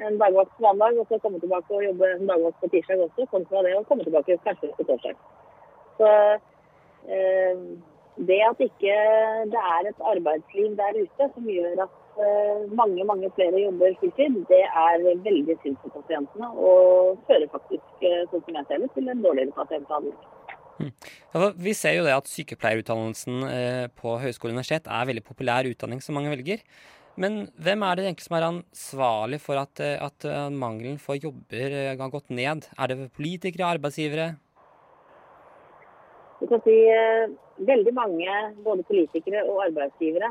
en 0.00 0.18
dagvakt 0.18 0.52
på 0.56 0.66
mandag 0.66 0.98
og 0.98 1.06
så 1.10 1.18
komme 1.22 1.38
tilbake 1.42 1.74
og 1.74 1.86
jobbe 1.86 2.10
en 2.16 2.26
dagvakt 2.30 2.60
på 2.62 2.72
tirsdag 2.74 3.06
også, 3.06 3.30
kontra 3.30 3.62
det 3.66 3.76
å 3.78 3.86
komme 3.86 4.06
tilbake 4.06 4.38
kanskje 4.46 4.74
på 4.76 4.86
torsdag. 4.90 5.24
Så 5.98 6.10
eh, 7.06 7.64
det 8.18 8.42
at 8.50 8.66
ikke 8.66 9.00
det 9.54 9.64
er 9.78 9.90
et 9.90 10.06
arbeidsliv 10.12 10.76
der 10.78 11.02
ute 11.04 11.32
som 11.34 11.50
gjør 11.50 11.86
at 11.86 11.99
Eh, 11.99 11.99
mange 12.76 13.04
mange 13.06 13.30
flere 13.36 13.62
jobber 13.62 13.96
fulltid, 14.00 14.36
det 14.50 14.60
er 14.66 15.06
veldig 15.24 15.56
synd 15.62 15.78
for 15.82 15.94
pasientene. 16.00 16.50
Og 16.56 17.20
fører 17.28 17.50
faktisk, 17.52 17.88
eh, 18.04 18.26
sånn 18.30 18.44
som 18.44 18.58
jeg 18.58 18.68
ser 18.68 18.84
det, 18.84 18.90
til 18.94 19.08
en 19.08 19.24
dårligere 19.24 19.56
pasientbehandling. 19.56 20.16
Mm. 20.80 20.92
Ja, 21.34 21.50
vi 21.56 21.74
ser 21.76 21.96
jo 21.98 22.06
det 22.06 22.16
at 22.16 22.30
sykepleierutdannelsen 22.30 23.42
eh, 23.48 23.86
på 24.00 24.16
høyskole 24.22 24.52
og 24.52 24.56
universitet 24.56 24.88
er 24.88 25.08
veldig 25.10 25.24
populær 25.26 25.68
utdanning 25.68 26.00
som 26.00 26.16
mange 26.16 26.32
velger. 26.32 26.64
Men 27.20 27.50
hvem 27.60 27.82
er 27.84 27.96
det 27.96 28.04
egentlig 28.06 28.28
som 28.28 28.36
er 28.38 28.46
ansvarlig 28.48 29.40
for 29.42 29.60
at, 29.60 29.80
at 29.80 30.24
mangelen 30.54 30.96
for 30.96 31.18
jobber 31.18 31.74
har 31.98 32.12
gått 32.14 32.30
ned? 32.30 32.70
Er 32.78 32.86
det 32.88 33.10
politikere, 33.12 33.74
arbeidsgivere? 33.76 34.36
Du 36.40 36.46
kan 36.48 36.62
si 36.64 36.76
veldig 37.68 37.92
mange, 37.92 38.36
både 38.64 38.86
politikere 38.88 39.42
og 39.44 39.66
arbeidsgivere, 39.66 40.30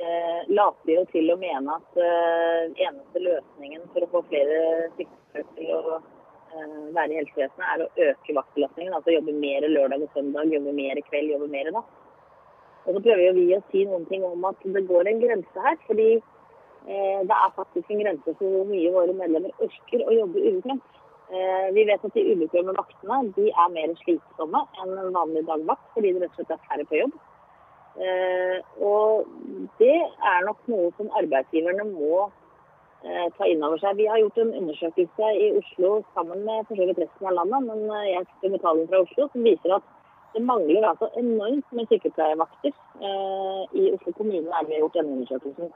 eh, 0.00 0.40
later 0.48 0.92
jo 0.94 1.04
til 1.12 1.30
å 1.32 1.38
mene 1.40 1.76
at 1.76 2.00
eh, 2.00 2.64
eneste 2.86 3.22
løsningen 3.24 3.86
for 3.94 4.06
å 4.06 4.10
få 4.14 4.24
flere 4.30 4.58
sykepleiere 4.96 5.46
til 5.56 5.72
å 5.76 5.96
eh, 5.98 6.82
være 6.96 7.14
i 7.14 7.18
helsevesenet, 7.20 7.66
er 7.66 7.84
å 7.84 8.10
øke 8.10 8.36
vaktbelastningen. 8.40 8.96
Altså 8.96 9.16
jobbe 9.16 9.36
mer 9.36 9.66
lørdag 9.68 10.06
og 10.06 10.16
søndag, 10.16 10.52
jobbe 10.54 10.76
mer 10.76 11.02
kveld, 11.08 11.34
jobbe 11.34 11.50
mer 11.52 11.72
natt. 11.76 11.96
Og 12.86 12.96
så 12.96 13.02
prøver 13.04 13.26
jo 13.26 13.36
vi 13.36 13.48
å 13.54 13.62
si 13.70 13.84
noen 13.86 14.06
ting 14.08 14.24
om 14.24 14.44
at 14.48 14.62
det 14.76 14.86
går 14.88 15.10
en 15.10 15.20
grense 15.22 15.66
her. 15.66 15.76
fordi 15.86 16.10
eh, 16.16 17.20
det 17.28 17.36
er 17.36 17.56
faktisk 17.56 17.90
en 17.90 18.04
grense 18.04 18.36
for 18.38 18.56
hvor 18.56 18.70
mye 18.70 18.94
våre 18.94 19.16
medlemmer 19.16 19.66
orker 19.66 20.06
å 20.06 20.16
jobbe 20.22 20.46
ubekvemt. 20.46 20.96
Eh, 21.30 21.66
vi 21.76 21.84
vet 21.86 22.04
at 22.04 22.14
de 22.16 22.24
ubekvemme 22.32 22.74
vaktene 22.74 23.20
de 23.36 23.50
er 23.52 23.74
mer 23.74 23.92
slitsomme 24.00 24.64
enn 24.82 24.96
en 24.98 25.12
vanlig 25.14 25.44
dagvakt, 25.46 25.84
fordi 25.94 26.16
det 26.16 26.24
rett 26.24 26.32
og 26.32 26.40
slett 26.40 26.56
er 26.56 26.64
færre 26.66 26.86
på 26.90 26.98
jobb. 27.04 27.18
Eh, 28.00 28.56
og 28.86 29.28
det 29.80 29.96
er 30.32 30.44
nok 30.46 30.60
noe 30.70 30.90
som 30.98 31.08
arbeidsgiverne 31.18 31.86
må 31.88 32.26
eh, 32.26 33.28
ta 33.36 33.48
inn 33.48 33.64
over 33.64 33.80
seg. 33.80 33.96
Vi 34.00 34.08
har 34.10 34.20
gjort 34.20 34.40
en 34.42 34.52
undersøkelse 34.60 35.30
i 35.44 35.48
Oslo 35.60 35.92
sammen 36.16 36.44
med 36.48 36.68
for 36.68 36.80
resten 36.80 37.30
av 37.30 37.38
landet, 37.38 37.66
men 37.68 37.86
jeg 37.88 38.12
jeg 38.16 38.28
skal 38.28 38.54
betaling 38.56 38.90
fra 38.90 39.02
Oslo, 39.06 39.28
som 39.32 39.48
viser 39.48 39.76
at 39.78 39.88
det 40.34 40.44
mangler 40.46 40.86
altså 40.86 41.08
enormt 41.18 41.72
med 41.74 41.88
sykepleiervakter. 41.90 42.76
Eh, 43.00 43.62
I 43.80 43.88
Oslo 43.96 44.12
kommune 44.18 44.52
er 44.60 44.68
vi 44.68 44.78
gjort 44.78 44.98
denne 44.98 45.16
undersøkelsen. 45.16 45.72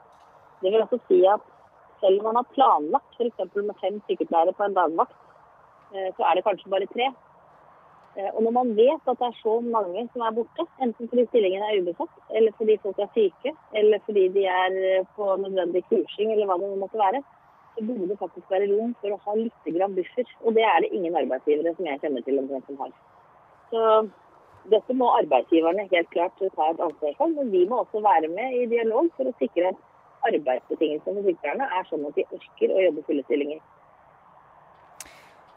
Det 0.61 0.71
vil 0.71 0.81
altså 0.85 0.99
si 1.09 1.19
at 1.27 1.51
selv 1.99 2.19
om 2.19 2.29
man 2.29 2.39
har 2.39 2.53
planlagt 2.55 3.17
f.eks. 3.17 3.55
med 3.55 3.75
fem 3.81 4.01
sykepleiere 4.07 4.53
på 4.53 4.63
en 4.63 4.77
dagvakt, 4.77 5.17
eh, 5.95 6.11
så 6.15 6.29
er 6.29 6.35
det 6.37 6.45
kanskje 6.47 6.71
bare 6.71 6.91
tre. 6.93 7.09
Eh, 8.17 8.31
Og 8.35 8.43
når 8.43 8.51
man 8.51 8.75
vet 8.77 9.09
at 9.11 9.19
det 9.19 9.27
er 9.27 9.39
så 9.43 9.53
mange 9.59 10.07
som 10.11 10.21
er 10.23 10.35
borte, 10.37 10.65
enten 10.83 11.09
fordi 11.11 11.25
stillingen 11.29 11.63
er 11.63 11.79
ubesatt, 11.81 12.13
eller 12.37 12.51
fordi 12.59 12.77
folk 12.83 12.99
er 12.99 13.09
syke, 13.15 13.55
eller 13.79 13.99
fordi 14.05 14.27
de 14.37 14.45
er 14.45 14.77
eh, 14.91 15.07
på 15.15 15.35
nødvendig 15.43 15.83
kursing, 15.89 16.31
eller 16.31 16.47
hva 16.47 16.59
det 16.61 16.69
måtte 16.83 17.01
være, 17.05 17.23
så 17.75 17.85
burde 17.87 18.07
det 18.09 18.19
faktisk 18.19 18.51
være 18.51 18.69
rom 18.71 18.93
for 19.01 19.11
å 19.11 19.21
ha 19.25 19.35
litt 19.39 19.73
grann 19.77 19.97
buffer. 19.97 20.29
Og 20.45 20.55
det 20.55 20.63
er 20.63 20.77
det 20.83 20.93
ingen 20.95 21.17
arbeidsgivere 21.23 21.75
som 21.75 21.89
jeg 21.89 22.01
kjenner 22.03 22.23
til 22.23 22.39
omtrent 22.39 22.69
som 22.69 22.79
har. 22.83 22.93
Så 23.71 23.81
dette 24.71 24.95
må 24.97 25.09
arbeidsgiverne 25.19 25.89
helt 25.91 26.09
klart 26.13 26.39
ta 26.39 26.69
et 26.71 26.85
ansvar 26.87 27.17
for, 27.19 27.35
men 27.35 27.51
vi 27.51 27.65
må 27.69 27.83
også 27.83 27.99
være 28.05 28.31
med 28.31 28.55
i 28.61 28.69
dialog 28.71 29.11
for 29.17 29.27
å 29.27 29.35
sikre 29.41 29.73
at 29.73 29.83
arbeidsbetingelsene 30.31 31.19
for 31.19 31.27
sykepleierne 31.27 31.67
er 31.79 31.89
sånn 31.89 32.07
at 32.07 32.15
de 32.17 32.25
orker 32.37 32.73
å 32.73 32.85
jobbe 32.87 33.03
fulle 33.09 33.25
stillinger. 33.27 33.59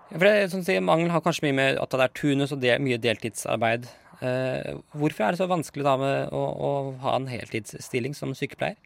For 0.08 0.24
det, 0.24 0.48
sånn 0.52 0.64
å 0.64 0.66
si, 0.66 0.78
Mangel 0.80 1.12
har 1.12 1.22
kanskje 1.24 1.48
mye 1.48 1.56
med 1.58 1.78
at 1.82 1.92
det 1.92 2.04
er 2.06 2.12
turnus 2.16 2.52
og 2.54 2.62
del, 2.62 2.80
mye 2.80 3.00
deltidsarbeid. 3.02 3.88
Eh, 4.24 4.78
hvorfor 4.96 5.24
er 5.26 5.34
det 5.34 5.40
så 5.42 5.48
vanskelig 5.50 5.84
da 5.86 5.96
med 6.00 6.32
å, 6.34 6.44
å 6.68 6.70
ha 7.04 7.16
en 7.18 7.28
heltidsstilling 7.30 8.16
som 8.16 8.32
sykepleier? 8.34 8.78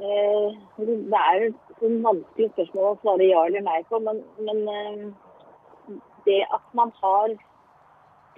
Eh, 0.00 0.56
Det 0.80 1.20
er 1.20 1.44
et 1.50 1.76
sånn 1.78 2.00
vanskelig 2.02 2.48
spørsmål 2.54 2.88
å 2.88 2.96
svare 3.02 3.28
ja 3.28 3.44
eller 3.46 3.62
nei 3.68 3.82
på, 3.90 4.00
men, 4.02 4.24
men 4.48 4.64
eh, 4.72 6.00
det 6.26 6.40
at 6.48 6.64
man 6.74 6.90
har 7.02 7.36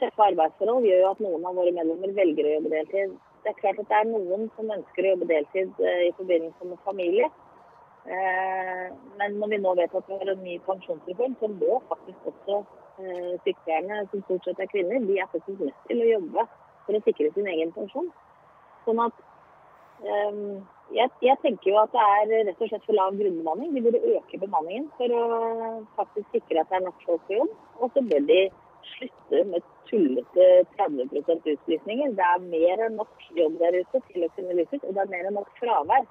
tøffe 0.01 0.27
arbeidsforhold, 0.27 0.85
gjør 0.85 1.05
jo 1.05 1.13
at 1.15 1.23
noen 1.25 1.47
av 1.49 1.57
våre 1.57 1.73
medlemmer 1.73 2.13
velger 2.19 2.51
å 2.51 2.55
jobbe 2.59 2.75
deltid. 2.75 3.17
Det 3.47 3.55
er 3.55 3.61
klart 3.63 3.81
at 3.81 3.89
det 3.89 4.01
er 4.03 4.09
noen 4.11 4.49
som 4.59 4.75
ønsker 4.75 5.07
å 5.07 5.13
jobbe 5.15 5.31
deltid 5.31 5.85
eh, 5.87 6.09
i 6.11 6.15
forbindelse 6.19 6.69
med 6.69 6.83
familie. 6.85 7.31
Eh, 8.07 8.87
Men 9.19 9.39
når 9.41 9.49
vi 9.49 9.59
nå 9.59 9.75
vet 9.75 9.95
at 9.99 10.09
vi 10.09 10.19
har 10.21 10.31
en 10.31 10.43
ny 10.45 10.59
pensjonsreform, 10.67 11.37
så 11.41 11.49
må 11.49 11.81
faktisk 11.91 12.29
også 12.31 12.59
eh, 13.01 13.33
sykepleierne, 13.45 14.05
som 14.11 14.23
stort 14.27 14.45
sett 14.47 14.61
er 14.63 14.71
kvinner, 14.71 15.01
de 15.09 15.19
er 15.19 15.31
faktisk 15.33 15.63
nødt 15.65 15.81
til 15.89 16.03
å 16.05 16.11
jobbe 16.13 16.45
for 16.87 16.99
å 16.99 17.03
sikre 17.07 17.33
sin 17.35 17.49
egen 17.55 17.73
pensjon. 17.75 18.11
Sånn 18.85 19.01
at 19.03 19.25
eh, 20.05 20.43
jeg, 20.95 21.11
jeg 21.25 21.41
tenker 21.43 21.73
jo 21.73 21.81
at 21.81 21.97
det 21.97 22.05
er 22.05 22.47
rett 22.51 22.61
og 22.61 22.71
slett 22.71 22.87
for 22.87 22.99
lav 22.99 23.17
grunnbemanning. 23.19 23.73
Vi 23.75 23.83
burde 23.89 24.05
øke 24.13 24.39
bemanningen 24.45 24.87
for 25.01 25.17
å 25.17 25.25
faktisk 25.99 26.37
sikre 26.37 26.63
at 26.63 26.71
det 26.71 26.79
er 26.79 26.87
nok 26.87 27.03
folk 27.09 27.25
på 27.27 27.41
jobb. 27.41 27.57
Og 27.81 27.91
så 27.97 28.05
bør 28.07 28.29
de 28.29 28.41
slutte 28.93 29.43
med 29.51 29.67
tullete 29.91 30.47
30 30.77 31.11
utlysninger. 31.57 32.15
Det 32.19 32.29
er 32.29 32.47
mer 32.47 32.85
enn 32.87 33.01
nok 33.01 33.27
jobb 33.39 33.59
der 33.63 33.81
ute 33.81 34.03
til 34.13 34.27
å 34.27 34.31
kunne 34.37 34.61
lyses, 34.61 34.85
og 34.85 34.95
det 34.95 35.03
er 35.03 35.13
mer 35.15 35.29
enn 35.31 35.39
nok 35.41 35.51
fravær. 35.59 36.07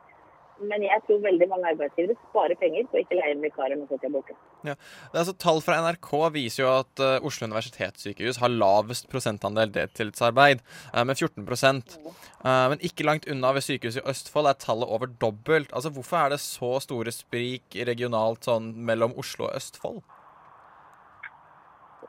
Men 0.63 0.85
jeg 0.85 1.01
tror 1.03 1.19
veldig 1.24 1.47
mange 1.51 1.71
arbeidsgivere 1.74 2.15
sparer 2.29 2.55
penger 2.59 2.85
på 2.91 3.01
ikke 3.01 3.17
leie 3.17 3.33
inn 3.35 3.43
vikarer 3.43 3.75
når 3.75 3.89
folk 3.89 4.05
er 4.07 4.13
borte. 4.13 4.35
Ja. 4.63 4.75
Det 4.77 5.17
er 5.17 5.21
altså, 5.25 5.35
tall 5.43 5.59
fra 5.65 5.77
NRK 5.83 6.12
viser 6.35 6.63
jo 6.63 6.69
at 6.71 7.03
uh, 7.03 7.27
Oslo 7.27 7.50
universitetssykehus 7.50 8.39
har 8.39 8.53
lavest 8.53 9.09
prosentandel 9.12 9.74
deltidsarbeid, 9.75 10.63
uh, 10.93 11.03
med 11.03 11.19
14 11.19 11.43
uh, 11.43 12.65
Men 12.72 12.79
ikke 12.79 13.07
langt 13.07 13.27
unna 13.27 13.51
ved 13.57 13.68
sykehuset 13.68 14.03
i 14.03 14.09
Østfold 14.09 14.48
er 14.48 14.59
tallet 14.63 14.87
over 14.87 15.11
dobbelt. 15.11 15.74
Altså, 15.74 15.91
Hvorfor 15.91 16.18
er 16.24 16.29
det 16.35 16.39
så 16.39 16.77
store 16.79 17.11
sprik 17.11 17.75
regionalt 17.75 18.48
sånn 18.48 18.72
mellom 18.87 19.18
Oslo 19.20 19.50
og 19.50 19.55
Østfold? 19.59 20.03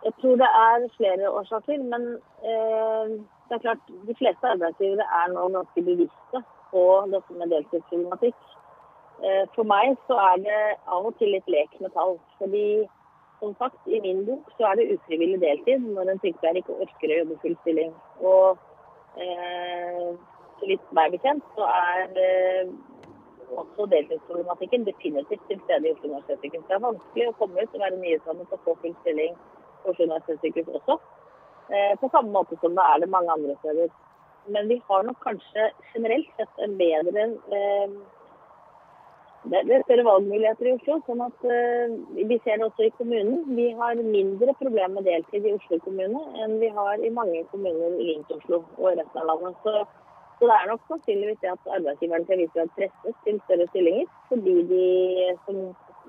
Jeg 0.06 0.14
tror 0.20 0.36
det 0.38 0.46
er 0.46 0.84
flere 0.96 1.30
årsaker, 1.34 1.82
men 1.92 2.02
eh, 2.46 3.14
det 3.48 3.56
er 3.56 3.62
klart 3.64 3.88
de 4.08 4.14
fleste 4.20 4.52
arbeidsgivere 4.54 5.06
er 5.20 5.32
nå 5.32 5.48
ganske 5.56 5.82
bevisste 5.88 6.42
på 6.76 6.84
dette 7.14 7.40
med 7.40 7.52
deltidsproblematikk. 7.54 8.38
Eh, 9.24 9.44
for 9.56 9.64
meg 9.64 9.96
så 10.06 10.20
er 10.28 10.44
det 10.44 10.60
av 10.92 11.08
og 11.08 11.16
til 11.16 11.32
litt 11.32 11.48
lek 11.48 11.72
med 11.80 11.94
tall. 11.96 12.18
Fordi 12.40 12.84
som 13.40 13.54
sagt, 13.60 13.80
i 13.88 14.00
min 14.00 14.24
bok 14.28 14.48
så 14.56 14.70
er 14.70 14.78
det 14.78 14.90
ufrivillig 14.94 15.40
deltid 15.40 15.84
når 15.96 16.12
en 16.12 16.20
sykepleier 16.22 16.60
ikke 16.60 16.76
orker 16.84 17.12
å 17.12 17.20
jobbe 17.20 17.38
full 17.42 17.56
stilling. 17.62 17.92
Og 18.20 18.60
eh, 19.24 20.12
vidt 20.64 20.94
meg 20.96 21.16
bekjent 21.16 21.44
så 21.56 21.68
er 21.72 22.20
eh, 22.22 22.72
også 23.56 23.88
deltidsproblematikken 23.92 24.86
definitivt 24.88 25.44
til 25.48 25.60
stede 25.64 25.88
i 25.88 25.92
Oslo 25.92 26.10
universitetssykehus. 26.10 26.64
Det 26.68 26.78
er 26.78 26.86
vanskelig 26.86 27.28
å 27.28 27.36
komme 27.40 27.62
ut 27.62 27.76
og 27.76 27.84
være 27.84 28.00
nyutdannet 28.00 28.56
og 28.56 28.64
få 28.64 28.76
full 28.82 28.96
stilling 29.02 29.36
på 29.84 29.92
Oslo 29.92 30.08
universitetssykehus 30.08 30.80
også. 30.80 30.98
Eh, 31.72 31.94
på 32.00 32.10
samme 32.12 32.32
måte 32.36 32.58
som 32.62 32.76
det 32.78 32.84
er 32.88 33.02
det 33.02 33.12
mange 33.12 33.32
andre 33.32 33.56
steder. 33.62 33.92
Men 34.52 34.68
vi 34.68 34.80
har 34.88 35.06
nok 35.06 35.18
kanskje 35.24 35.70
generelt 35.94 36.28
sett 36.38 36.62
en 36.66 36.76
bedre 36.78 37.24
eh, 37.56 37.96
det 39.46 39.60
er 39.62 39.82
større 39.84 40.04
valgmuligheter 40.06 40.66
i 40.66 40.72
Oslo. 40.74 40.96
sånn 41.06 41.22
at 41.22 41.44
eh, 41.46 41.92
Vi 42.30 42.38
ser 42.42 42.58
det 42.58 42.66
også 42.66 42.86
i 42.86 42.94
kommunen. 42.98 43.44
Vi 43.58 43.68
har 43.78 44.00
mindre 44.00 44.54
problemer 44.58 44.96
med 44.96 45.06
deltid 45.06 45.46
i 45.46 45.54
Oslo 45.54 45.78
kommune 45.84 46.22
enn 46.42 46.58
vi 46.62 46.70
har 46.78 46.98
i 46.98 47.12
mange 47.14 47.44
kommuner 47.52 47.94
rundt 48.08 48.34
Oslo 48.38 48.64
og 48.64 48.88
i 48.90 48.96
resten 48.98 49.22
av 49.22 49.30
landet. 49.30 49.60
Så, 49.62 49.84
så 50.40 50.50
det 50.50 50.56
er 50.56 50.70
nok 50.72 50.82
sannsynligvis 50.90 51.42
det 51.44 51.52
at 51.54 51.72
arbeidsgiverne 51.78 52.26
til 52.30 52.46
grad 52.56 52.74
presses 52.78 53.18
til 53.26 53.40
større 53.44 53.68
stillinger. 53.70 54.10
Fordi 54.32 54.56
de 54.72 54.84
som, 55.46 55.62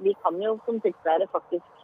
vi 0.05 0.15
kan 0.25 0.41
jo 0.41 0.57
som 0.65 0.81
sykepleiere 0.81 1.29
faktisk 1.35 1.76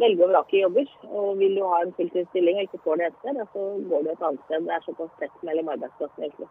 velge 0.00 0.24
og 0.24 0.32
vrake 0.32 0.60
jobber. 0.62 0.90
Og 1.10 1.38
vil 1.40 1.56
du 1.58 1.62
ha 1.68 1.82
en 1.84 1.94
fulltidsstilling 1.98 2.60
og 2.60 2.68
ikke 2.68 2.82
får 2.84 3.00
det 3.00 3.08
etter, 3.12 3.40
så 3.54 3.64
går 3.90 4.04
du 4.04 4.12
et 4.12 4.28
annet 4.28 4.44
sted. 4.46 4.68
Det 4.68 4.76
er 4.76 4.86
såpass 4.86 5.16
tett 5.20 5.48
mellom 5.48 5.72
arbeidsplassene 5.74 6.28
egentlig. 6.28 6.50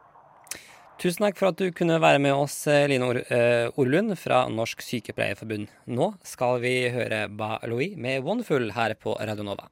Tusen 1.02 1.26
takk 1.26 1.40
for 1.40 1.50
at 1.50 1.58
du 1.58 1.72
kunne 1.74 1.98
være 1.98 2.22
med 2.22 2.36
oss, 2.38 2.60
eh, 2.70 2.86
Line 2.92 3.08
Or 3.08 3.18
eh, 3.24 3.72
Orlund 3.82 4.14
fra 4.22 4.44
Norsk 4.54 4.84
Sykepleierforbund. 4.86 5.72
Nå 5.90 6.12
skal 6.22 6.62
vi 6.62 6.76
høre 6.94 7.26
Ba 7.26 7.58
Louis 7.66 7.98
med 7.98 8.22
Wonderful 8.22 8.70
her 8.78 8.94
på 9.02 9.18
Radio 9.18 9.48
Nova. 9.50 9.72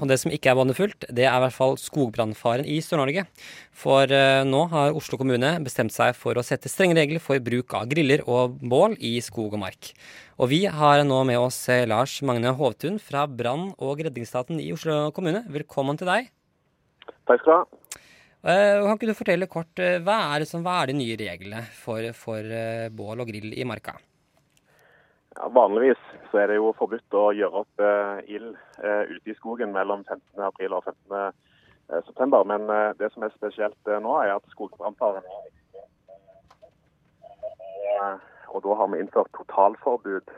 Og 0.00 0.08
det 0.08 0.16
som 0.22 0.32
ikke 0.32 0.48
er 0.50 0.56
wonderfullt, 0.56 1.04
det 1.12 1.26
er 1.26 1.34
i 1.36 1.42
hvert 1.44 1.54
fall 1.54 1.76
skogbrannfaren 1.80 2.64
i 2.64 2.78
Sør-Norge. 2.84 3.26
For 3.76 4.08
eh, 4.08 4.40
nå 4.48 4.62
har 4.72 4.96
Oslo 4.96 5.18
kommune 5.20 5.52
bestemt 5.64 5.92
seg 5.92 6.16
for 6.16 6.40
å 6.40 6.44
sette 6.46 6.72
strenge 6.72 6.96
regler 6.96 7.20
for 7.22 7.40
bruk 7.44 7.76
av 7.76 7.88
griller 7.90 8.24
og 8.24 8.56
bål 8.64 8.96
i 8.96 9.18
skog 9.24 9.58
og 9.58 9.62
mark. 9.66 9.92
Og 10.40 10.52
vi 10.54 10.62
har 10.72 11.04
nå 11.04 11.20
med 11.28 11.40
oss 11.40 11.62
eh, 11.68 11.84
Lars 11.88 12.16
Magne 12.24 12.54
Hovtun 12.56 12.96
fra 13.02 13.26
brann- 13.28 13.74
og 13.76 14.00
redningsstaten 14.06 14.62
i 14.64 14.72
Oslo 14.72 15.10
kommune. 15.16 15.44
Velkommen 15.52 16.00
til 16.00 16.08
deg. 16.08 16.32
Takk 17.28 17.44
skal 17.44 17.50
du 17.50 17.56
ha. 17.58 17.64
Eh, 18.40 18.80
kan 18.80 18.94
ikke 18.96 19.10
du 19.10 19.18
fortelle 19.18 19.52
kort, 19.52 19.74
hva 19.76 20.20
er, 20.30 20.40
det 20.40 20.48
som, 20.48 20.64
hva 20.64 20.80
er 20.80 20.94
de 20.94 21.00
nye 21.02 21.20
reglene 21.20 21.66
for, 21.76 22.08
for 22.16 22.54
bål 22.96 23.20
og 23.20 23.28
grill 23.28 23.52
i 23.52 23.68
marka? 23.68 24.00
Ja, 25.40 25.48
vanligvis 25.48 25.98
så 26.30 26.38
er 26.38 26.50
det 26.50 26.56
jo 26.58 26.74
forbudt 26.76 27.14
å 27.16 27.30
gjøre 27.32 27.62
opp 27.62 27.80
eh, 27.80 28.18
ild 28.36 28.58
eh, 28.84 29.08
ute 29.08 29.32
i 29.32 29.36
skogen 29.38 29.72
mellom 29.72 30.02
15. 30.04 30.42
april 30.44 30.74
og 30.76 30.84
15. 30.84 31.14
eh. 31.16 32.44
Men 32.50 32.68
eh, 32.68 32.90
det 33.00 33.08
som 33.14 33.24
er 33.24 33.32
spesielt 33.32 33.88
eh, 33.88 34.02
nå, 34.04 34.18
er 34.20 34.34
at 34.34 34.52
skogbrannfaren 34.52 35.24
eh, 37.96 38.20
Og 38.52 38.60
da 38.66 38.76
har 38.82 38.92
vi 38.92 39.00
innført 39.00 39.32
totalforbud 39.38 40.28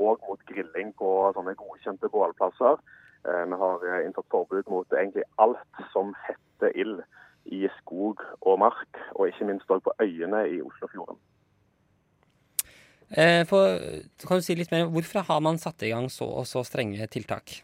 og 0.00 0.26
mot 0.26 0.44
grilling 0.48 0.90
på 0.98 1.08
sånne 1.36 1.54
godkjente 1.54 2.08
bålplasser. 2.08 2.78
Vi 3.22 3.56
har 3.62 3.82
innført 4.00 4.32
forbud 4.32 4.70
mot 4.72 4.94
egentlig 4.96 5.26
alt 5.36 5.82
som 5.92 6.14
heter 6.24 6.72
ild 6.74 7.02
i 7.44 7.68
skog 7.78 8.24
og 8.40 8.58
mark, 8.64 9.02
og 9.12 9.28
ikke 9.28 9.50
minst 9.52 9.68
òg 9.68 9.84
på 9.84 9.92
øyene 10.00 10.46
i 10.48 10.62
Oslofjorden. 10.64 11.20
Eh, 13.10 13.42
for, 13.46 13.80
kan 14.22 14.38
du 14.38 14.44
si 14.46 14.54
litt 14.54 14.70
mer, 14.70 14.86
Hvorfor 14.86 15.26
har 15.26 15.40
man 15.42 15.58
satt 15.58 15.82
i 15.82 15.90
gang 15.90 16.06
så, 16.10 16.28
så 16.46 16.62
strenge 16.62 17.06
tiltak? 17.10 17.56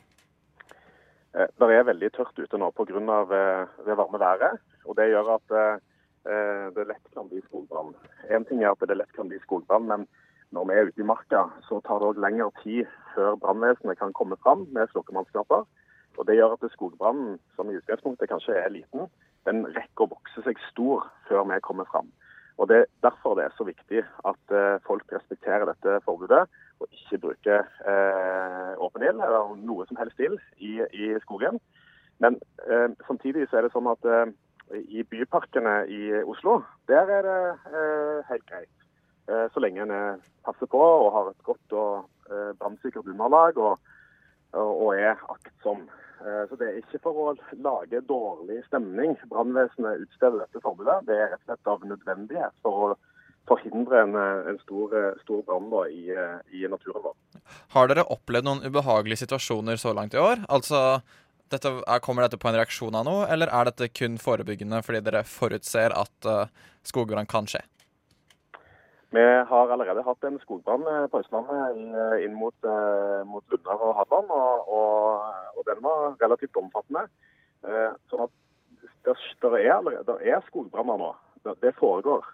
Eh, 1.39 1.47
Det 1.47 1.69
er 1.71 1.87
veldig 1.87 2.11
tørt 2.17 2.39
ute 2.39 2.59
nå 2.59 2.73
pga. 2.75 2.99
Eh, 2.99 3.85
det 3.87 3.99
varme 3.99 4.19
været. 4.19 4.59
og 4.85 4.97
Det 4.97 5.11
gjør 5.13 5.35
at 5.37 5.55
eh, 5.55 5.79
eh, 6.27 6.67
det 6.75 6.89
lett 6.89 7.15
kan 7.15 7.29
bli 7.31 7.43
skogbrann. 7.47 7.95
En 8.29 8.45
ting 8.45 8.65
er 8.65 8.75
at 8.75 8.89
det 8.89 8.99
lett 8.99 9.13
kan 9.15 9.29
bli 9.29 9.39
skogbrann, 9.47 9.87
men 9.87 10.09
når 10.51 10.67
vi 10.67 10.75
er 10.75 10.91
ute 10.91 11.01
i 11.01 11.07
marka, 11.07 11.47
så 11.69 11.81
tar 11.87 12.03
det 12.03 12.11
òg 12.11 12.21
lengre 12.23 12.51
tid 12.63 12.87
før 13.15 13.39
brannvesenet 13.39 13.99
kan 13.99 14.13
komme 14.13 14.37
fram 14.43 14.67
med 14.75 14.91
slokkemannskaper. 14.91 15.67
Og 16.17 16.27
Det 16.27 16.37
gjør 16.37 16.57
at 16.57 16.71
skogbrannen, 16.73 17.39
som 17.57 17.71
i 17.71 17.77
utgangspunktet 17.77 18.31
kanskje 18.31 18.55
er 18.57 18.73
liten, 18.73 19.07
den 19.45 19.67
rekker 19.77 20.07
å 20.07 20.15
vokse 20.15 20.43
seg 20.43 20.59
stor 20.73 21.05
før 21.29 21.45
vi 21.51 21.61
kommer 21.61 21.85
fram. 21.93 22.09
Og 22.57 22.69
det 22.69 22.77
er 22.83 22.87
Derfor 23.07 23.35
det 23.39 23.45
er 23.45 23.53
så 23.57 23.65
viktig 23.65 24.01
at 24.03 24.55
eh, 24.59 24.79
folk 24.87 25.05
respekterer 25.13 25.67
dette 25.69 26.01
forbudet 26.05 26.47
og 26.81 26.87
ikke 26.91 27.21
bruker 27.23 27.61
eh, 27.89 28.73
åpen 28.83 29.05
ild 29.05 29.21
eller 29.23 29.53
noe 29.63 29.87
som 29.87 29.99
helst 30.01 30.21
ild 30.21 30.41
i, 30.59 30.81
i 30.93 31.13
skogen. 31.23 31.61
Men 32.19 32.39
eh, 32.67 32.89
samtidig 33.07 33.47
så 33.49 33.59
er 33.61 33.67
det 33.67 33.75
sånn 33.75 33.91
at 33.93 34.09
eh, 34.09 34.33
i 34.91 35.05
byparkene 35.07 35.77
i 35.93 36.03
Oslo, 36.25 36.59
der 36.91 37.13
er 37.19 37.29
det 37.29 37.39
eh, 37.71 38.19
helt 38.31 38.47
greit. 38.51 38.73
Eh, 39.31 39.47
så 39.53 39.63
lenge 39.63 39.87
en 39.87 40.25
passer 40.47 40.71
på 40.71 40.81
og 40.81 41.13
har 41.15 41.31
et 41.31 41.47
godt 41.47 41.77
og 41.77 42.09
brannsikkert 42.59 43.07
underlag 43.07 43.59
og, 43.63 43.77
og, 44.53 44.95
er 44.95 45.19
aktsom. 45.33 45.87
Så 46.49 46.57
Det 46.59 46.69
er 46.69 46.79
ikke 46.81 47.03
for 47.05 47.19
å 47.21 47.33
lage 47.61 48.01
dårlig 48.09 48.63
stemning 48.67 49.15
brannvesenet 49.31 50.07
utsteder 50.07 50.47
dette 50.47 50.63
forbudet. 50.65 51.03
Det 51.07 51.17
er 51.17 51.29
rett 51.35 51.43
og 51.43 51.51
slett 51.51 51.71
av 51.75 51.85
nødvendighet 51.91 52.65
for 52.65 52.87
å 52.87 52.89
forhindre 53.47 54.01
en, 54.03 54.17
en 54.51 54.59
stor, 54.65 54.95
stor 55.23 55.45
brann 55.47 55.69
i, 55.93 56.09
i, 56.57 56.65
naturen 56.73 57.05
vår. 57.05 57.15
Har 57.77 57.93
dere 57.93 58.07
opplevd 58.11 58.49
noen 58.49 58.65
ubehagelige 58.67 59.23
situasjoner 59.27 59.79
så 59.79 59.93
langt 59.95 60.17
i 60.17 60.23
år? 60.23 60.43
Altså, 60.49 60.81
dette, 61.53 61.71
Kommer 62.03 62.27
dette 62.27 62.41
på 62.43 62.51
en 62.51 62.59
reaksjon 62.59 62.99
av 62.99 63.07
noe, 63.07 63.29
eller 63.31 63.53
er 63.55 63.71
dette 63.71 63.93
kun 63.95 64.19
forebyggende 64.19 64.83
fordi 64.87 65.05
dere 65.07 65.23
forutser 65.29 65.95
at 65.95 66.29
uh, 66.31 66.49
skogbrann 66.87 67.29
kan 67.31 67.47
skje? 67.51 67.63
Vi 69.15 69.23
har 69.23 69.71
allerede 69.71 70.03
hatt 70.03 70.25
en 70.27 70.39
skogbrann 70.43 70.83
eh, 70.91 71.05
på 71.11 71.21
Østlandet 71.23 71.77
inn 72.25 72.35
mot, 72.35 72.57
uh, 72.67 73.23
mot 73.29 73.45
Lunder 73.53 73.85
og 73.87 73.95
Hadeland, 74.01 74.33
og, 74.35 74.73
og, 74.79 75.29
og, 75.55 75.63
den 75.69 75.85
var 75.85 76.17
relativt 76.23 76.59
omfattende. 76.59 77.07
Så 77.63 78.11
sånn 78.11 78.27
at 78.27 78.35
det, 79.07 79.15
er, 79.63 79.87
der 80.07 80.25
er 80.27 80.43
skogbranner 80.47 80.99
nå. 81.01 81.13
Det, 81.63 81.73
foregår. 81.79 82.27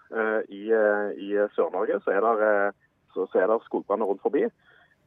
I, 0.49 0.63
i 1.21 1.29
Sør-Norge 1.53 1.99
så, 2.01 2.13
så, 3.13 3.25
er 3.37 3.47
det 3.49 3.59
skogbranner 3.67 4.09
rundt 4.09 4.21
forbi. 4.25 4.43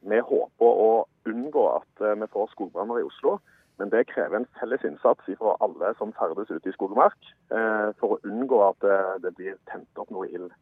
Vi 0.07 0.21
håper 0.31 0.81
å 0.87 0.91
unngå 1.27 1.65
at 1.75 2.05
vi 2.23 2.29
får 2.33 2.53
skogbranner 2.55 3.03
i 3.03 3.07
Oslo. 3.07 3.37
Men 3.79 3.91
det 3.93 4.07
krever 4.09 4.41
en 4.41 4.49
felles 4.59 4.87
innsats 4.89 5.27
fra 5.39 5.57
alle 5.61 5.93
som 5.99 6.15
ferdes 6.17 6.51
ute 6.51 6.71
i 6.71 6.75
skog 6.75 6.95
og 6.95 7.03
mark, 7.03 7.33
eh, 7.53 7.91
for 8.01 8.17
å 8.17 8.21
unngå 8.25 8.63
at 8.71 8.87
det 9.23 9.35
blir 9.37 9.59
tent 9.71 10.01
opp 10.01 10.15
noe 10.15 10.31
ild. 10.31 10.55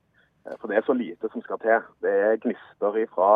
Eh, 0.47 0.57
for 0.61 0.69
det 0.69 0.77
er 0.77 0.87
så 0.87 0.97
lite 0.97 1.31
som 1.33 1.43
skal 1.43 1.61
til. 1.63 1.87
Det 2.05 2.15
er 2.27 2.43
gnister 2.45 2.99
ifra 3.05 3.31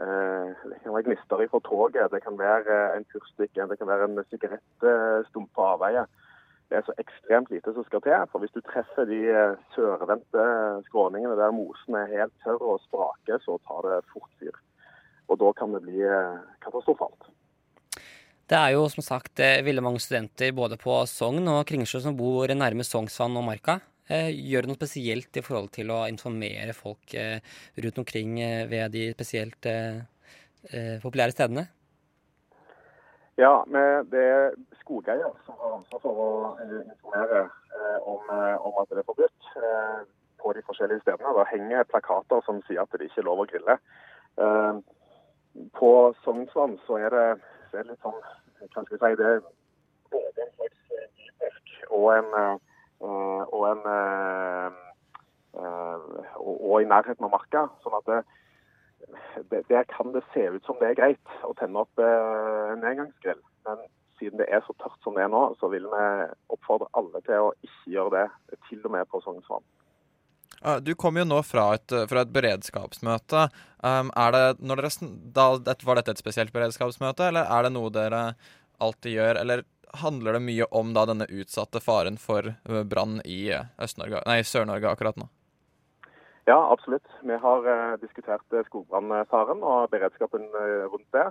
eh, 0.00 0.52
det 0.70 0.78
kan 0.82 0.94
være 0.94 1.08
gnister 1.08 1.42
ifra 1.44 1.60
toget, 1.64 2.12
det 2.12 2.22
kan 2.22 2.38
være 2.38 2.78
en 2.96 3.08
fyrstikk, 3.12 3.54
det 3.54 3.78
kan 3.78 3.90
være 3.92 4.08
en 4.10 4.24
sigarettstump 4.30 5.50
på 5.54 5.68
avveie. 5.72 6.06
Det 6.68 6.78
er 6.78 6.86
så 6.86 6.96
ekstremt 6.98 7.50
lite 7.54 7.72
som 7.72 7.84
skal 7.86 8.02
til. 8.02 8.18
For 8.32 8.42
hvis 8.42 8.54
du 8.56 8.60
treffer 8.66 9.06
de 9.06 9.20
sørvendte 9.76 10.46
skråningene 10.88 11.38
der 11.38 11.54
mosen 11.54 11.94
er 11.94 12.10
helt 12.10 12.34
tørr 12.42 12.62
og 12.72 12.82
spraker, 12.88 13.38
så 13.46 13.58
tar 13.68 13.86
det 13.86 14.02
fort 14.10 14.32
fyr. 14.40 14.56
Og 15.30 15.38
da 15.38 15.52
kan 15.58 15.74
det 15.74 15.84
bli 15.86 16.02
katastrofalt. 16.64 17.30
Det 18.46 18.54
er 18.54 18.76
jo 18.76 18.84
som 18.86 19.02
sagt 19.02 19.40
eh, 19.42 19.58
veldig 19.66 19.82
mange 19.82 19.98
studenter 20.02 20.52
både 20.54 20.76
på 20.78 21.00
Sogn 21.10 21.48
og 21.50 21.64
Kringsjø 21.66 21.98
som 22.04 22.14
bor 22.14 22.46
nærme 22.54 22.84
Sognsvann 22.86 23.34
og 23.34 23.42
Marka. 23.48 23.80
Eh, 24.06 24.30
gjør 24.30 24.64
det 24.64 24.70
noe 24.70 24.78
spesielt 24.78 25.38
i 25.38 25.42
forhold 25.42 25.72
til 25.74 25.90
å 25.90 26.04
informere 26.10 26.74
folk 26.76 27.14
eh, 27.18 27.40
rundt 27.82 27.98
omkring 28.02 28.36
ved 28.70 28.94
de 28.94 29.08
spesielt 29.14 29.66
populære 31.02 31.34
stedene? 31.34 31.66
Ja, 33.38 33.52
det 33.68 34.22
er 34.22 34.54
skogeier 34.80 35.34
som 35.46 35.58
har 35.60 35.76
ansvar 35.76 36.00
for 36.02 36.22
å 36.24 36.30
informere 36.64 37.44
om, 38.08 38.24
om 38.64 38.78
at 38.80 38.90
det 38.90 39.02
er 39.02 39.06
forbudt 39.06 39.50
på 40.40 40.54
de 40.56 40.64
forskjellige 40.66 41.04
stedene. 41.04 41.34
Det 41.36 41.44
henger 41.52 41.86
plakater 41.92 42.42
som 42.48 42.58
sier 42.66 42.82
at 42.82 42.96
det 42.96 43.10
ikke 43.10 43.22
er 43.22 43.28
lov 43.28 43.44
å 43.44 43.46
grille. 43.52 43.76
På 45.76 45.92
Sognsvann 46.24 46.80
så 46.88 46.98
er 47.04 47.14
det 47.14 47.26
det 47.76 47.82
er 47.82 47.90
litt 47.90 48.04
sånn 48.04 48.16
hva 48.16 48.82
skal 48.82 48.86
vi 48.88 48.98
si, 48.98 49.16
det 49.20 49.26
er 49.28 49.40
både 50.12 50.44
en 50.44 50.52
slags 50.56 50.78
bypark 50.90 51.72
og 51.98 52.06
en, 52.14 52.60
og, 53.04 53.62
en 53.70 53.82
uh, 53.86 54.72
og, 56.40 56.54
og, 56.54 56.74
i 56.82 56.88
nærheten 56.88 57.26
av 57.26 57.34
marka. 57.34 57.66
sånn 57.84 57.98
at 58.00 58.10
det, 58.10 58.22
det, 59.50 59.62
Der 59.70 59.84
kan 59.92 60.12
det 60.16 60.24
se 60.32 60.48
ut 60.54 60.64
som 60.66 60.80
det 60.80 60.92
er 60.92 61.00
greit 61.00 61.38
å 61.44 61.52
tenne 61.58 61.84
opp 61.84 62.02
en 62.02 62.84
engangsgrill. 62.84 63.42
Men 63.68 63.86
siden 64.20 64.40
det 64.40 64.48
er 64.48 64.64
så 64.66 64.74
tørt 64.80 64.98
som 65.04 65.16
det 65.16 65.26
er 65.26 65.32
nå, 65.32 65.48
så 65.60 65.68
vil 65.72 65.88
vi 65.92 66.04
oppfordre 66.52 66.88
alle 66.96 67.20
til 67.26 67.48
å 67.48 67.54
ikke 67.60 67.96
gjøre 67.96 68.14
det, 68.16 68.60
til 68.68 68.84
og 68.84 68.94
med 68.96 69.08
på 69.12 69.20
Sognsvann. 69.24 69.64
Du 70.82 70.94
kommer 70.98 71.20
jo 71.20 71.28
nå 71.28 71.42
fra 71.44 71.68
et, 71.76 71.92
fra 72.08 72.22
et 72.24 72.30
beredskapsmøte. 72.32 73.42
Um, 73.84 74.08
det, 74.34 74.44
dere, 74.64 74.90
da, 75.36 75.74
var 75.84 76.00
dette 76.00 76.14
et 76.16 76.22
spesielt 76.22 76.54
beredskapsmøte, 76.54 77.28
eller 77.28 77.50
er 77.52 77.66
det 77.66 77.74
noe 77.74 77.92
dere 77.92 78.22
alltid 78.82 79.18
gjør? 79.18 79.40
Eller 79.42 79.62
handler 80.02 80.36
det 80.36 80.42
mye 80.46 80.66
om 80.70 80.92
da, 80.94 81.06
denne 81.06 81.28
utsatte 81.30 81.80
faren 81.80 82.18
for 82.20 82.54
uh, 82.68 82.82
brann 82.82 83.20
i 83.24 83.50
Sør-Norge 83.78 84.90
akkurat 84.90 85.18
nå? 85.20 85.28
Ja, 86.46 86.58
absolutt. 86.72 87.06
Vi 87.26 87.36
har 87.42 87.66
uh, 87.66 87.96
diskutert 88.02 88.58
skogbrannfaren 88.68 89.64
og 89.66 89.90
beredskapen 89.90 90.46
uh, 90.54 90.86
rundt 90.92 91.10
det. 91.16 91.26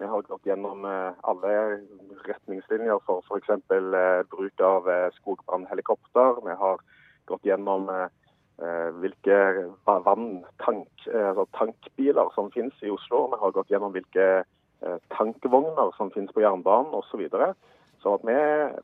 Vi 0.00 0.08
har 0.08 0.22
gått 0.28 0.46
gjennom 0.46 0.86
uh, 0.86 1.12
alle 1.28 1.82
retningslinjer 2.28 3.02
for 3.06 3.26
f.eks. 3.26 3.50
Bruk 4.30 4.64
av 4.64 4.88
skogbrannhelikopter. 5.18 6.40
Vi 6.46 6.56
har 6.62 6.80
gått 7.28 7.46
gjennom 7.46 7.90
Eh, 8.60 8.90
hvilke 9.00 9.36
vanntank, 9.84 11.06
eh, 11.06 11.28
altså 11.28 11.46
tankbiler 11.56 12.28
som 12.34 12.50
finnes 12.52 12.82
i 12.82 12.90
Oslo. 12.92 13.22
Vi 13.32 13.38
har 13.40 13.54
gått 13.56 13.70
gjennom 13.72 13.94
hvilke 13.94 14.26
eh, 14.84 14.98
tankvogner 15.16 15.94
som 15.96 16.10
finnes 16.12 16.32
på 16.36 16.42
jernbanen 16.44 16.92
osv. 16.92 17.08
Så, 17.08 17.20
videre. 17.22 17.54
Så 18.02 18.16
vi 18.24 18.36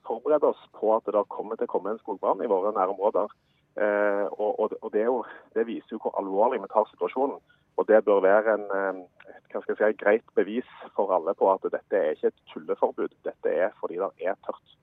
forbereder 0.07 0.53
oss 0.53 0.63
på 0.77 0.93
at 0.97 1.07
det 1.09 1.25
kommer 1.33 1.57
til 1.57 1.69
å 1.69 1.73
komme 1.73 1.95
en 1.95 2.01
skogbrann 2.03 2.43
i 2.45 2.51
våre 2.51 2.75
nærområder. 2.77 3.33
Og, 3.77 4.51
og, 4.61 4.73
og 4.81 4.93
det, 4.93 5.03
jo, 5.05 5.19
det, 5.53 5.67
viser 5.69 5.97
jo 5.97 6.01
hvor 6.01 6.15
alvorlig 6.21 6.63
vi 6.63 6.69
tar 6.73 6.89
situasjonen. 6.91 7.41
Og 7.77 7.89
det 7.89 8.03
bør 8.05 8.23
være 8.25 8.55
en, 8.57 9.03
jeg 9.53 9.65
si, 9.69 9.91
greit 10.01 10.25
bevis 10.37 10.69
for 10.97 11.13
alle 11.17 11.35
på 11.37 11.49
at 11.53 11.65
dette 11.73 11.99
er 11.99 12.17
ikke 12.17 12.33
et 12.33 12.45
tulleforbud. 12.53 13.19
Dette 13.25 13.53
er 13.53 13.75
fordi 13.81 14.01
det 14.01 14.31
er 14.31 14.39
tørt. 14.45 14.77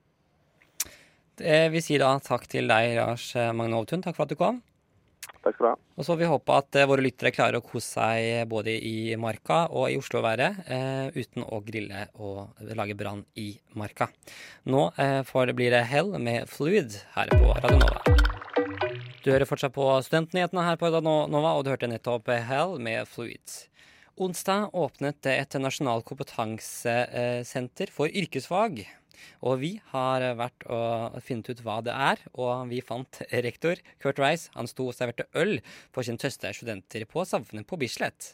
Det 1.41 1.63
vil 1.73 1.81
si 1.81 1.97
da 2.01 2.11
takk 2.21 2.45
til 2.49 2.69
deg, 2.69 2.93
Lars 2.99 3.31
Magne 3.57 3.81
Ovtun. 3.81 4.05
Takk 4.05 4.17
for 4.17 4.27
at 4.27 4.33
du 4.33 4.37
kom. 4.37 4.61
Takk 5.43 5.55
skal 5.55 5.65
du 5.65 5.69
ha. 5.69 5.75
Og 5.97 6.05
så 6.05 6.13
får 6.13 6.19
vi 6.21 6.29
håpe 6.31 6.57
at 6.57 6.79
uh, 6.79 6.85
våre 6.89 7.03
lyttere 7.05 7.33
klarer 7.35 7.59
å 7.59 7.65
kose 7.65 7.99
seg 7.99 8.47
både 8.51 8.75
i 8.75 9.15
Marka 9.19 9.65
og 9.71 9.89
i 9.91 9.97
Oslo-været 9.99 10.63
eh, 10.71 11.07
uten 11.15 11.43
å 11.43 11.59
grille 11.65 12.07
og 12.15 12.63
lage 12.75 12.95
brann 12.99 13.23
i 13.39 13.51
Marka. 13.79 14.09
Nå 14.69 14.87
uh, 14.97 15.51
blir 15.53 15.75
det 15.75 15.83
Hell 15.91 16.13
med 16.19 16.49
Fluid 16.51 16.97
her 17.17 17.31
på 17.33 17.53
Radio 17.57 17.81
Nova. 17.81 18.01
Du 19.23 19.31
hører 19.31 19.47
fortsatt 19.47 19.75
på 19.75 19.85
Studentnyhetene 20.03 20.65
her 20.67 20.79
på 20.79 20.89
Nova, 20.99 21.53
og 21.55 21.63
du 21.63 21.71
hørte 21.71 21.87
nettopp 21.87 22.27
Hell 22.47 22.75
med 22.83 23.07
Fluid. 23.07 23.59
Onsdag 24.19 24.75
åpnet 24.77 25.25
et 25.31 25.55
nasjonalt 25.57 26.05
kompetansesenter 26.05 27.89
for 27.89 28.11
yrkesfag. 28.11 28.83
Og 29.43 29.59
vi 29.63 29.73
har 29.93 30.25
vært 30.39 30.67
og 30.71 31.19
funnet 31.25 31.51
ut 31.51 31.63
hva 31.65 31.79
det 31.85 31.95
er, 31.95 32.23
og 32.33 32.69
vi 32.71 32.83
fant 32.85 33.21
rektor 33.43 33.81
Kurt 34.03 34.21
Rice. 34.21 34.51
Han 34.57 34.69
sto 34.69 34.89
og 34.89 34.97
serverte 34.97 35.27
øl 35.39 35.59
for 35.93 36.05
sine 36.05 36.21
tøste 36.21 36.53
studenter 36.55 37.05
på 37.09 37.25
Samfunnet 37.27 37.67
på 37.69 37.79
Bislett. 37.81 38.33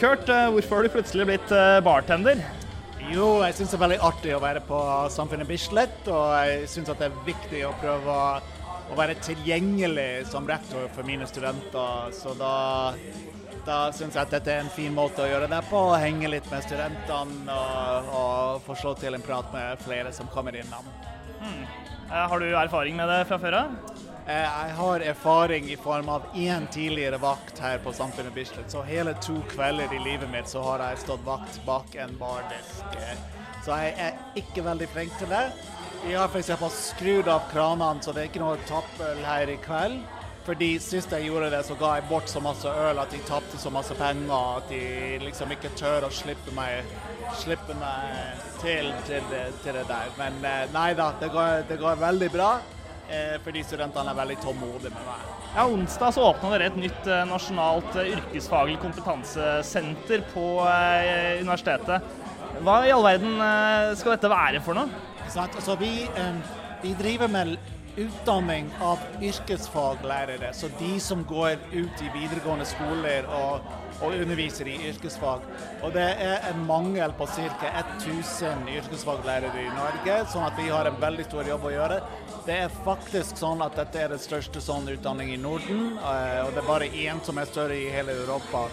Kurt, 0.00 0.28
eh, 0.28 0.50
hvorfor 0.50 0.80
har 0.80 0.86
du 0.86 0.94
plutselig 0.96 1.26
blitt 1.28 1.52
eh, 1.54 1.80
bartender? 1.84 2.40
Jo, 3.12 3.42
jeg 3.44 3.54
syns 3.54 3.72
det 3.74 3.76
er 3.76 3.82
veldig 3.82 3.98
artig 4.06 4.30
å 4.32 4.40
være 4.42 4.62
på 4.64 4.78
Samfunnet 5.12 5.48
Bislett, 5.48 6.06
og 6.08 6.32
jeg 6.48 6.68
syns 6.72 6.88
det 6.88 7.06
er 7.06 7.18
viktig 7.26 7.60
å 7.68 7.74
prøve 7.82 8.14
å, 8.14 8.28
å 8.90 8.98
være 8.98 9.16
tilgjengelig 9.24 10.26
som 10.30 10.48
rektor 10.48 10.88
for 10.94 11.06
mine 11.08 11.26
studenter. 11.30 12.12
Så 12.12 12.34
da 12.38 12.54
da 13.64 13.78
syns 13.96 14.12
jeg 14.12 14.26
at 14.26 14.32
dette 14.34 14.52
er 14.52 14.60
en 14.60 14.72
fin 14.72 14.92
måte 14.92 15.24
å 15.24 15.28
gjøre 15.28 15.48
det 15.48 15.62
på. 15.70 15.80
Henge 15.96 16.28
litt 16.28 16.48
med 16.52 16.64
studentene 16.66 17.54
og, 17.54 18.10
og 18.18 18.64
få 18.66 18.76
slå 18.76 18.92
til 19.00 19.16
en 19.16 19.24
prat 19.24 19.48
med 19.54 19.80
flere 19.84 20.12
som 20.12 20.28
kommer 20.32 20.56
innom. 20.60 20.88
Hmm. 21.40 21.62
Eh, 22.10 22.26
har 22.28 22.40
du 22.40 22.50
erfaring 22.50 22.96
med 22.98 23.08
det 23.08 23.22
fra 23.30 23.38
før 23.40 23.56
av? 23.62 23.78
Eh, 24.26 24.44
jeg 24.44 24.76
har 24.80 25.06
erfaring 25.12 25.70
i 25.72 25.78
form 25.80 26.10
av 26.12 26.28
én 26.36 26.68
tidligere 26.72 27.20
vakt 27.22 27.60
her 27.64 27.80
på 27.84 27.92
Samfunnet 27.96 28.36
Bislett. 28.36 28.68
Så 28.72 28.84
hele 28.84 29.16
to 29.24 29.38
kvelder 29.54 29.96
i 29.96 30.02
livet 30.04 30.28
mitt 30.32 30.48
så 30.48 30.64
har 30.68 30.84
jeg 30.84 31.00
stått 31.06 31.24
vakt 31.24 31.60
bak 31.64 31.96
en 32.04 32.12
bardisk. 32.20 33.00
Så 33.64 33.80
jeg 33.80 33.96
er 33.96 34.20
ikke 34.36 34.64
veldig 34.66 34.90
flink 34.92 35.16
til 35.20 35.32
det. 35.32 35.46
Vi 36.06 36.14
har 36.14 36.28
f.eks. 36.28 36.50
skrudd 36.70 37.28
av 37.28 37.46
kranene, 37.48 38.02
så 38.04 38.12
det 38.12 38.20
er 38.20 38.28
ikke 38.28 38.42
noe 38.42 38.60
tappøl 38.68 39.22
her 39.24 39.48
i 39.48 39.56
kveld. 39.64 40.02
Fordi 40.44 40.74
sist 40.82 41.12
jeg 41.16 41.30
gjorde 41.30 41.48
det, 41.54 41.62
så 41.64 41.72
ga 41.80 41.94
jeg 41.96 42.04
bort 42.10 42.28
så 42.28 42.42
masse 42.44 42.68
øl 42.68 42.98
at 43.00 43.14
de 43.14 43.20
tapte 43.24 43.56
så 43.56 43.70
masse 43.72 43.94
penger 43.96 44.34
at 44.34 44.66
de 44.68 44.80
liksom 45.22 45.54
ikke 45.54 45.70
tør 45.80 46.04
å 46.04 46.10
slippe 46.12 46.52
meg, 46.52 46.84
slippe 47.40 47.72
meg 47.80 48.42
til, 48.60 48.90
til, 49.08 49.24
det, 49.30 49.46
til 49.64 49.78
det 49.78 49.86
der. 49.88 50.10
Men 50.20 50.36
eh, 50.44 50.66
nei 50.74 50.90
da, 50.98 51.06
det 51.22 51.30
går, 51.32 51.64
det 51.70 51.80
går, 51.80 51.96
veldig 52.02 52.28
bra. 52.36 52.50
eh, 53.08 53.40
fordi 53.46 53.64
studentene 53.64 54.12
er 54.12 54.20
veldig 54.20 54.36
tålmodige 54.44 54.92
med 54.92 55.08
meg. 55.08 55.24
Ja, 55.54 55.64
Onsdag 55.64 56.12
så 56.18 56.28
åpna 56.28 56.52
dere 56.52 56.68
et 56.68 56.78
nytt 56.84 57.08
eh, 57.08 57.24
nasjonalt 57.32 57.96
eh, 57.96 58.12
yrkesfaglig 58.18 58.76
kompetansesenter 58.84 60.28
på 60.36 60.46
universitetet. 61.40 62.12
Hva 62.60 62.78
i 62.84 62.92
all 62.92 63.08
verden 63.08 63.40
skal 63.98 64.14
dette 64.14 64.30
være 64.30 64.60
for 64.62 64.76
noe? 64.76 65.13
Altså, 65.24 65.76
vi, 65.80 65.92
vi 66.82 66.92
driver 66.98 67.28
med 67.28 67.56
utdanning 67.96 68.70
av 68.82 68.98
yrkesfaglærere, 69.22 70.50
så 70.54 70.68
de 70.78 71.00
som 71.00 71.22
går 71.24 71.56
ut 71.72 72.02
i 72.02 72.10
videregående 72.14 72.66
skoler 72.66 73.26
og, 73.30 73.68
og 74.02 74.16
underviser 74.18 74.68
i 74.70 74.76
yrkesfag. 74.88 75.46
Og 75.82 75.94
det 75.94 76.06
er 76.26 76.48
en 76.50 76.64
mangel 76.66 77.14
på 77.18 77.28
ca. 77.30 77.70
1000 77.84 78.66
yrkesfaglærere 78.74 79.62
i 79.62 79.70
Norge, 79.76 80.18
sånn 80.32 80.48
at 80.48 80.58
vi 80.58 80.68
har 80.72 80.90
en 80.90 81.00
veldig 81.02 81.28
stor 81.28 81.50
jobb 81.54 81.68
å 81.70 81.74
gjøre. 81.76 82.00
Det 82.48 82.58
er 82.66 82.76
faktisk 82.84 83.38
sånn 83.40 83.62
at 83.64 83.78
dette 83.78 84.02
er 84.02 84.14
den 84.14 84.22
største 84.22 84.62
sånn 84.64 84.90
utdanning 84.96 85.32
i 85.34 85.40
Norden, 85.40 85.94
eh, 86.00 86.42
og 86.44 86.52
det 86.52 86.64
er 86.64 86.70
bare 86.70 86.92
én 87.06 87.22
som 87.24 87.38
er 87.38 87.50
større 87.50 87.78
i 87.78 87.92
hele 87.94 88.16
Europa. 88.24 88.66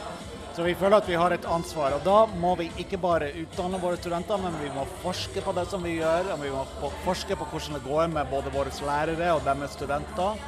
Så 0.52 0.66
vi 0.66 0.74
føler 0.76 1.00
at 1.00 1.08
vi 1.08 1.16
har 1.16 1.32
et 1.32 1.46
ansvar. 1.48 1.96
Og 1.96 2.04
da 2.04 2.18
må 2.42 2.56
vi 2.60 2.68
ikke 2.82 3.00
bare 3.00 3.32
utdanne 3.40 3.80
våre 3.80 4.00
studenter, 4.00 4.42
men 4.42 4.58
vi 4.60 4.72
må 4.76 4.84
forske 5.04 5.44
på 5.46 5.54
det 5.56 5.64
som 5.72 5.84
vi 5.84 5.96
gjør. 6.02 6.34
Og 6.34 6.44
vi 6.44 6.52
må 6.52 6.92
forske 7.06 7.38
på 7.40 7.48
hvordan 7.48 7.78
det 7.78 7.86
går 7.86 8.12
med 8.12 8.32
både 8.32 8.52
våre 8.52 8.74
lærere 8.88 9.32
og 9.38 9.46
deres 9.48 9.78
studenter. 9.78 10.40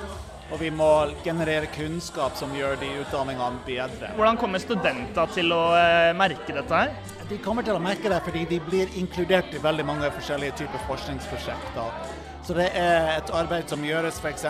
Og 0.52 0.60
vi 0.60 0.70
må 0.76 0.90
generere 1.24 1.70
kunnskap 1.72 2.36
som 2.38 2.52
gjør 2.54 2.76
de 2.82 2.90
utdanningene 3.02 3.64
bedre. 3.66 4.12
Hvordan 4.18 4.38
kommer 4.38 4.62
studenter 4.62 5.32
til 5.34 5.56
å 5.56 5.62
eh, 5.80 6.12
merke 6.20 6.52
dette 6.52 6.82
her? 6.84 6.92
De 7.30 7.40
kommer 7.42 7.64
til 7.66 7.80
å 7.80 7.82
merke 7.82 8.12
det 8.12 8.20
fordi 8.26 8.44
de 8.52 8.60
blir 8.62 8.92
inkludert 9.00 9.56
i 9.56 9.64
veldig 9.64 9.88
mange 9.88 10.12
forskjellige 10.14 10.60
typer 10.66 10.84
forskningsprosjekter. 10.90 12.12
Så 12.44 12.54
det 12.58 12.68
er 12.76 13.14
et 13.16 13.32
arbeid 13.32 13.72
som 13.72 13.86
gjøres 13.88 14.20
f.eks. 14.20 14.44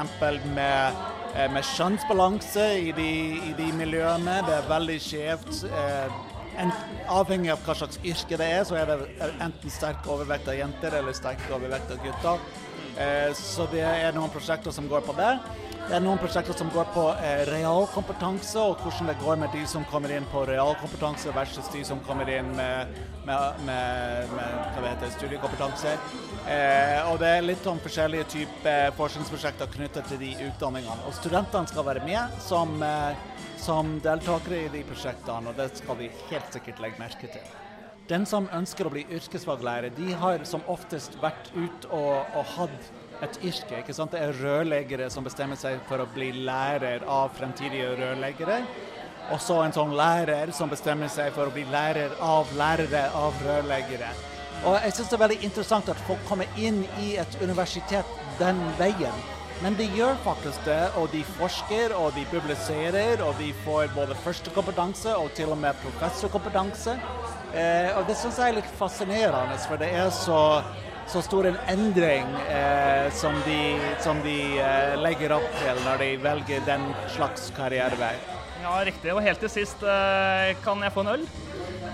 med 0.57 1.22
med 1.33 1.65
kjønnsbalanse 1.65 2.65
i 2.77 2.91
i 2.93 3.53
de, 3.57 3.71
miljøene. 3.77 4.35
Det 4.45 4.53
er 4.53 4.69
veldig 4.69 4.99
skjevt. 5.01 5.63
Eh, 5.65 6.19
avhengig 7.09 7.49
av 7.49 7.63
hva 7.65 7.73
slags 7.79 7.97
yrke 8.05 8.37
det 8.37 8.49
er, 8.59 8.63
så 8.69 8.77
er 8.77 8.91
det 8.91 9.31
enten 9.41 9.73
sterk 9.73 10.05
overvekt 10.05 10.51
av 10.51 10.59
jenter 10.59 10.93
eller 10.99 11.15
sterk 11.17 11.41
overvekt 11.49 11.91
av 11.95 12.03
gutter. 12.05 12.43
Eh, 13.01 13.31
så 13.33 13.65
det 13.71 13.81
er 13.81 14.13
noen 14.13 14.31
prosjekter 14.33 14.73
som 14.75 14.87
går 14.89 15.01
på 15.07 15.15
det. 15.17 15.31
Det 15.83 15.97
er 15.97 16.03
noen 16.03 16.19
prosjekter 16.21 16.55
som 16.55 16.69
går 16.71 16.85
på 16.93 17.01
eh, 17.19 17.41
realkompetanse, 17.49 18.55
og 18.55 18.79
hvordan 18.79 19.09
det 19.11 19.17
går 19.19 19.41
med 19.41 19.51
de 19.51 19.65
som 19.67 19.83
kommer 19.91 20.13
inn 20.15 20.23
på 20.31 20.45
realkompetanse 20.47 21.33
versus 21.35 21.67
de 21.73 21.81
som 21.83 21.99
kommer 22.07 22.29
inn 22.31 22.53
med, 22.55 22.93
med, 23.27 23.59
med, 23.67 24.31
med 24.31 24.87
heter, 24.87 25.11
studiekompetanse. 25.17 25.97
Eh, 26.47 27.11
og 27.11 27.19
det 27.19 27.33
er 27.33 27.43
litt 27.43 27.67
om 27.67 27.83
forskjellige 27.83 28.29
typer 28.31 28.95
forskningsprosjekter 28.95 29.73
knyttet 29.75 30.07
til 30.07 30.23
de 30.23 30.31
utdanningene. 30.47 31.03
Og 31.03 31.19
studentene 31.19 31.67
skal 31.67 31.89
være 31.91 32.07
med 32.07 32.39
som, 32.47 32.73
eh, 32.87 33.43
som 33.59 33.97
deltakere 34.07 34.63
i 34.63 34.73
de 34.79 34.87
prosjektene, 34.87 35.51
og 35.51 35.59
det 35.59 35.67
skal 35.83 35.99
vi 35.99 36.13
helt 36.31 36.55
sikkert 36.55 36.79
legge 36.85 37.03
merke 37.03 37.27
til. 37.35 37.53
Den 38.07 38.23
som 38.27 38.47
ønsker 38.55 38.87
å 38.87 38.95
bli 38.95 39.03
yrkesfaglærer, 39.19 39.91
de 39.99 40.15
har 40.15 40.47
som 40.47 40.63
oftest 40.71 41.19
vært 41.19 41.51
ute 41.55 41.91
og, 41.91 42.23
og 42.39 42.53
hatt 42.55 42.93
et 43.23 43.39
yrke. 43.43 43.79
ikke 43.79 43.95
sant? 43.95 44.11
Det 44.11 44.21
er 44.21 44.35
rørleggere 44.43 45.09
som 45.13 45.25
bestemmer 45.25 45.59
seg 45.59 45.79
for 45.89 46.03
å 46.03 46.09
bli 46.13 46.31
lærer 46.45 47.05
av 47.07 47.33
fremtidige 47.37 47.95
rørleggere. 47.99 48.61
Og 49.31 49.39
så 49.41 49.61
en 49.63 49.75
sånn 49.75 49.95
lærer 49.95 50.51
som 50.55 50.71
bestemmer 50.71 51.11
seg 51.11 51.31
for 51.35 51.47
å 51.47 51.55
bli 51.55 51.63
lærer 51.71 52.15
av 52.21 52.51
lærere 52.59 53.07
av 53.15 53.37
rørleggere. 53.45 54.11
Og 54.63 54.75
jeg 54.79 54.95
syns 54.95 55.11
det 55.11 55.15
er 55.17 55.23
veldig 55.25 55.43
interessant 55.47 55.89
at 55.91 56.03
folk 56.07 56.21
kommer 56.27 56.59
inn 56.59 56.83
i 57.03 57.15
et 57.19 57.39
universitet 57.41 58.19
den 58.39 58.59
veien. 58.79 59.23
Men 59.63 59.77
de 59.79 59.85
gjør 59.95 60.17
faktisk 60.25 60.65
det, 60.67 60.81
og 60.99 61.11
de 61.13 61.21
forsker 61.37 61.93
og 61.95 62.15
de 62.17 62.23
publiserer, 62.31 63.21
og 63.23 63.37
de 63.39 63.51
får 63.63 63.93
både 63.95 64.17
førstekompetanse 64.23 65.13
og 65.15 65.29
til 65.37 65.53
og 65.55 65.59
med 65.61 65.77
professorkompetanse. 65.83 66.97
Eh, 67.53 67.91
og 67.95 68.07
det 68.09 68.17
syns 68.19 68.39
jeg 68.41 68.51
er 68.51 68.57
litt 68.57 68.73
fascinerende, 68.79 69.59
for 69.67 69.79
det 69.79 69.91
er 69.93 70.09
så 70.15 70.39
så 71.07 71.21
stor 71.21 71.45
en 71.45 71.57
endring 71.67 72.27
eh, 72.49 73.11
som 73.13 73.35
de, 73.45 73.79
som 74.01 74.21
de 74.23 74.37
eh, 74.59 74.95
legger 75.01 75.35
opp 75.35 75.49
til 75.59 75.81
når 75.85 76.01
de 76.01 76.09
velger 76.23 76.65
den 76.67 76.87
slags 77.13 77.51
karrierevei. 77.57 78.15
Ja, 78.63 78.77
riktig. 78.85 79.11
Og 79.13 79.21
helt 79.21 79.39
til 79.43 79.51
sist, 79.51 79.83
eh, 79.83 80.55
kan 80.63 80.83
jeg 80.83 80.93
få 80.95 81.03
en 81.03 81.13
øl? 81.17 81.27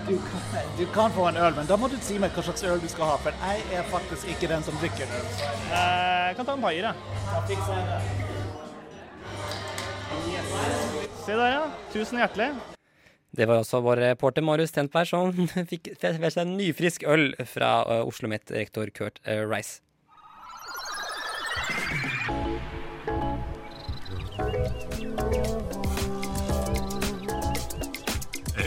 Du 0.06 0.16
kan, 0.16 0.40
du 0.78 0.86
kan, 0.94 1.10
få 1.12 1.28
en 1.28 1.36
øl, 1.36 1.54
men 1.56 1.66
da 1.66 1.76
må 1.76 1.88
du 1.90 1.96
si 2.02 2.18
meg 2.22 2.30
hva 2.34 2.42
slags 2.46 2.64
øl 2.64 2.80
du 2.82 2.88
skal 2.88 3.10
ha. 3.10 3.16
For 3.24 3.30
jeg 3.50 3.62
er 3.78 3.86
faktisk 3.90 4.30
ikke 4.30 4.50
den 4.54 4.62
som 4.66 4.78
drikker 4.82 5.06
øl. 5.18 5.30
Eh, 5.42 6.26
jeg 6.30 6.36
kan 6.38 6.46
ta 6.46 6.56
en 6.56 6.66
paier, 6.66 6.84
jeg. 6.90 6.94
Se 11.24 11.32
der, 11.32 11.48
ja. 11.58 11.64
Tusen 11.92 12.22
hjertelig. 12.22 12.79
Det 13.30 13.46
var 13.46 13.62
også 13.62 13.80
vår 13.84 14.02
reporter 14.02 14.42
Marius 14.42 14.74
Tentberg 14.74 15.06
som 15.06 15.30
fikk 15.70 15.92
ved 16.02 16.32
seg 16.32 16.42
en 16.42 16.56
nyfrisk 16.58 17.06
øl 17.06 17.30
fra 17.46 17.80
uh, 17.86 18.02
Oslo 18.08 18.30
Met-rektor 18.30 18.90
Kurt 18.94 19.22
uh, 19.26 19.46
Rice. 19.46 19.80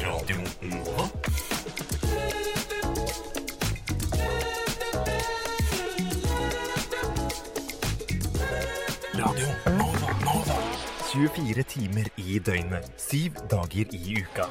Radio. 0.04 0.39
Nova. 0.62 1.10
24 11.13 11.63
timer 11.63 12.08
i 12.17 12.39
døgnet, 12.41 12.88
syv 12.97 13.36
dager 13.52 13.91
i 13.93 14.15
uka. 14.17 14.47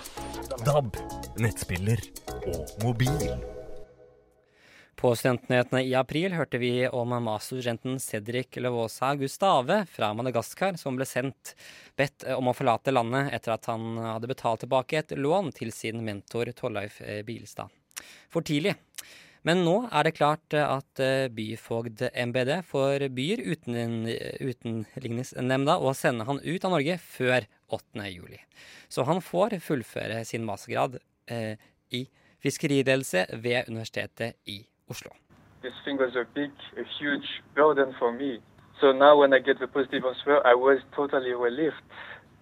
DAB, 0.62 0.94
nettspiller 1.42 1.98
og 2.52 2.68
mobil. 2.84 3.32
På 4.94 5.10
Studentnyhetene 5.18 5.80
i 5.88 5.96
april 5.98 6.36
hørte 6.38 6.60
vi 6.62 6.84
om 6.86 7.16
masterstudenten 7.26 7.98
Cedric 7.98 8.60
Levosa 8.62 9.10
Gustave 9.18 9.80
fra 9.90 10.12
Madagaskar, 10.14 10.78
som 10.78 10.94
ble 10.94 11.08
sendt 11.10 11.56
bedt 11.98 12.28
om 12.36 12.52
å 12.52 12.54
forlate 12.54 12.94
landet 12.94 13.34
etter 13.34 13.56
at 13.56 13.66
han 13.66 13.98
hadde 13.98 14.30
betalt 14.30 14.62
tilbake 14.62 15.02
et 15.02 15.16
lån 15.18 15.50
til 15.58 15.74
sin 15.74 15.98
mentor 16.06 16.54
Torleif 16.54 17.02
Bilstad. 17.26 17.74
For 18.30 18.46
tidlig. 18.46 18.76
Men 19.42 19.64
nå 19.66 19.74
er 19.90 20.06
det 20.06 20.14
klart 20.14 20.54
at 20.54 21.00
eh, 21.02 21.26
byfogd 21.34 22.04
MBD 22.14 22.52
forbyr 22.68 23.42
uten, 23.42 24.06
Utenligningsnemnda 24.38 25.80
å 25.82 25.94
sende 25.98 26.28
han 26.28 26.38
ut 26.44 26.66
av 26.66 26.76
Norge 26.76 26.98
før 27.02 27.48
8. 27.74 28.06
juli. 28.06 28.38
Så 28.86 29.02
han 29.08 29.18
får 29.24 29.58
fullføre 29.64 30.22
sin 30.28 30.46
mastergrad 30.46 31.00
eh, 31.26 31.58
i 31.90 32.04
fiskeriledelse 32.42 33.26
ved 33.42 33.66
Universitetet 33.66 34.38
i 34.46 34.62
Oslo. 34.86 35.10
This 35.62 35.74
thing 35.84 35.98
was 35.98 36.14
a 36.14 36.24
big, 36.34 36.50
a 36.78 36.86
huge 36.98 37.42
for 37.98 38.12
me. 38.12 38.40
So 38.80 38.92
now 38.92 39.16
when 39.18 39.32
I 39.32 39.38
get 39.38 39.58
the 39.60 39.66
positive 39.66 40.04
answer, 40.04 40.38
I 40.44 40.54
was 40.54 40.78
totally 40.94 41.34
relieved. 41.34 41.82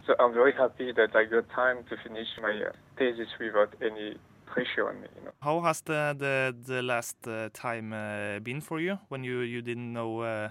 So 0.07 0.15
I'm 0.19 0.33
very 0.33 0.53
happy 0.53 0.93
that 0.93 1.15
I 1.15 1.25
got 1.25 1.45
time 1.55 1.85
to 1.91 1.97
finish 2.03 2.29
my 2.41 2.53
uh, 2.65 2.73
thesis 2.97 3.29
without 3.39 3.75
any 3.83 4.17
pressure 4.51 4.89
on 4.89 5.01
me. 5.01 5.09
You 5.17 5.25
know. 5.25 5.33
How 5.41 5.61
has 5.63 5.81
the 5.83 6.15
the, 6.19 6.55
the 6.73 6.83
last 6.83 7.17
uh, 7.27 7.49
time 7.53 7.93
uh, 7.93 8.41
been 8.41 8.61
for 8.61 8.81
you 8.81 8.99
when 9.09 9.25
you 9.25 9.41
you 9.41 9.63
didn't 9.63 9.93
know 9.93 10.21
uh, 10.21 10.49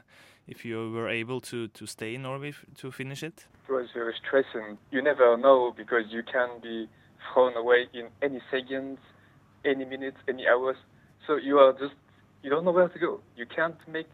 if 0.48 0.66
you 0.66 0.92
were 0.92 1.10
able 1.10 1.40
to 1.42 1.68
to 1.68 1.86
stay 1.86 2.16
in 2.16 2.22
Norway 2.24 2.54
to 2.78 2.92
finish 2.92 3.24
it? 3.24 3.48
It 3.68 3.72
was 3.72 3.88
very 3.94 4.14
stressing. 4.22 4.78
You 4.92 5.02
never 5.02 5.38
know 5.38 5.74
because 5.76 6.06
you 6.10 6.24
can 6.24 6.50
be 6.62 6.88
thrown 7.34 7.56
away 7.56 7.88
in 7.94 8.08
any 8.22 8.42
seconds, 8.50 9.00
any 9.66 9.86
minutes, 9.86 10.18
any 10.28 10.48
hours. 10.48 10.78
So 11.28 11.36
you 11.38 11.60
are 11.60 11.74
just 11.74 11.96
you 12.44 12.50
don't 12.50 12.66
know 12.66 12.72
where 12.72 12.90
to 12.90 13.00
go. 13.00 13.20
You 13.36 13.46
can't 13.46 13.78
make 13.88 14.10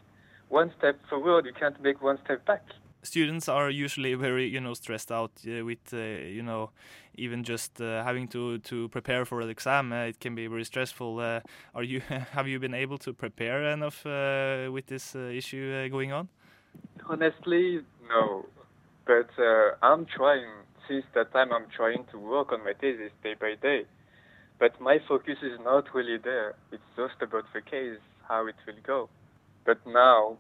one 0.50 0.72
step 0.78 1.00
forward. 1.10 1.46
You 1.46 1.54
can't 1.54 1.82
make 1.82 2.02
one 2.02 2.18
step 2.26 2.46
back 2.46 2.64
students 3.06 3.48
are 3.48 3.70
usually 3.70 4.14
very 4.16 4.48
you 4.48 4.60
know 4.60 4.74
stressed 4.74 5.12
out 5.12 5.32
uh, 5.48 5.64
with 5.64 5.94
uh, 5.94 5.98
you 5.98 6.44
know 6.44 6.72
even 7.16 7.44
just 7.44 7.80
uh, 7.82 8.04
having 8.04 8.28
to 8.28 8.58
to 8.60 8.90
prepare 8.90 9.26
for 9.26 9.42
an 9.42 9.50
exam 9.50 9.94
uh, 9.94 10.06
it 10.06 10.20
can 10.20 10.36
be 10.36 10.48
very 10.48 10.66
stressful. 10.66 11.20
Uh, 11.20 11.40
are 11.74 11.84
you 11.84 12.00
have 12.32 12.48
you 12.48 12.60
been 12.60 12.74
able 12.74 12.98
to 12.98 13.14
prepare 13.14 13.64
enough 13.72 14.06
uh, 14.06 14.70
with 14.72 14.88
this 14.88 15.16
issue 15.16 15.90
going 15.90 16.12
on? 16.12 16.28
Honestly 17.08 17.82
no. 18.10 18.46
But 19.06 19.30
i'm 19.82 20.06
trying. 20.06 20.48
Since 20.88 21.06
that 21.16 21.32
time 21.32 21.52
i'm 21.52 21.68
trying 21.76 22.06
to 22.12 22.18
work 22.20 22.52
on 22.52 22.64
my 22.64 22.74
thesis 22.74 23.12
day 23.24 23.36
by 23.40 23.56
day. 23.62 23.86
But 24.60 24.80
my 24.80 25.00
focus 25.08 25.38
is 25.44 25.60
not 25.64 25.94
really 25.94 26.18
there. 26.18 26.56
It's 26.72 26.90
just 26.96 27.22
about 27.22 27.44
the 27.54 27.62
case 27.62 28.00
how 28.28 28.48
it 28.48 28.56
will 28.66 28.82
go. 28.84 29.10
But 29.66 29.80
now 29.86 30.38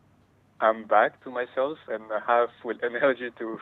I'm 0.59 0.85
back 0.85 1.23
to 1.23 1.29
myself 1.31 1.77
and 1.87 2.03
I 2.11 2.19
have 2.25 2.49
full 2.61 2.75
energy 2.83 3.31
to 3.39 3.59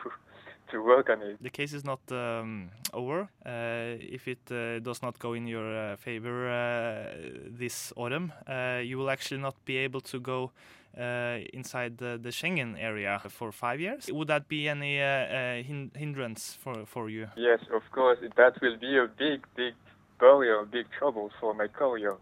to 0.70 0.82
work 0.82 1.10
on 1.10 1.20
it. 1.22 1.42
The 1.42 1.50
case 1.50 1.72
is 1.72 1.84
not 1.84 2.00
um, 2.10 2.70
over. 2.92 3.28
Uh, 3.44 3.98
if 4.00 4.26
it 4.26 4.40
uh, 4.50 4.78
does 4.80 5.02
not 5.02 5.18
go 5.18 5.34
in 5.34 5.46
your 5.46 5.76
uh, 5.76 5.96
favor 5.96 6.48
uh, 6.48 7.14
this 7.46 7.92
autumn, 7.96 8.32
uh, 8.48 8.80
you 8.82 8.98
will 8.98 9.10
actually 9.10 9.40
not 9.40 9.54
be 9.64 9.76
able 9.76 10.00
to 10.00 10.18
go 10.20 10.52
uh, 10.98 11.38
inside 11.52 11.98
the, 11.98 12.18
the 12.20 12.30
Schengen 12.30 12.76
area 12.78 13.20
for 13.28 13.52
five 13.52 13.80
years. 13.80 14.08
Would 14.10 14.28
that 14.28 14.48
be 14.48 14.68
any 14.68 15.00
uh, 15.00 15.04
uh, 15.04 15.62
hin- 15.62 15.90
hindrance 15.94 16.56
for, 16.60 16.86
for 16.86 17.10
you? 17.10 17.28
Yes, 17.36 17.60
of 17.72 17.82
course, 17.92 18.18
that 18.36 18.60
will 18.62 18.78
be 18.78 18.96
a 18.96 19.06
big, 19.06 19.44
big 19.56 19.74
barrier, 20.20 20.64
big 20.64 20.86
trouble 20.98 21.30
for 21.40 21.54
my 21.54 21.66
career. 21.66 22.16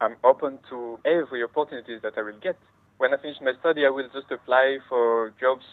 I'm 0.00 0.16
open 0.22 0.58
to 0.70 0.98
every 1.04 1.42
opportunity 1.42 1.98
that 2.02 2.12
I 2.16 2.22
will 2.22 2.38
get. 2.40 2.56
When 2.98 3.14
I 3.14 3.16
finish 3.16 3.36
my 3.40 3.52
study, 3.60 3.86
I 3.86 3.90
will 3.90 4.08
just 4.12 4.30
apply 4.30 4.78
for 4.88 5.32
jobs 5.40 5.64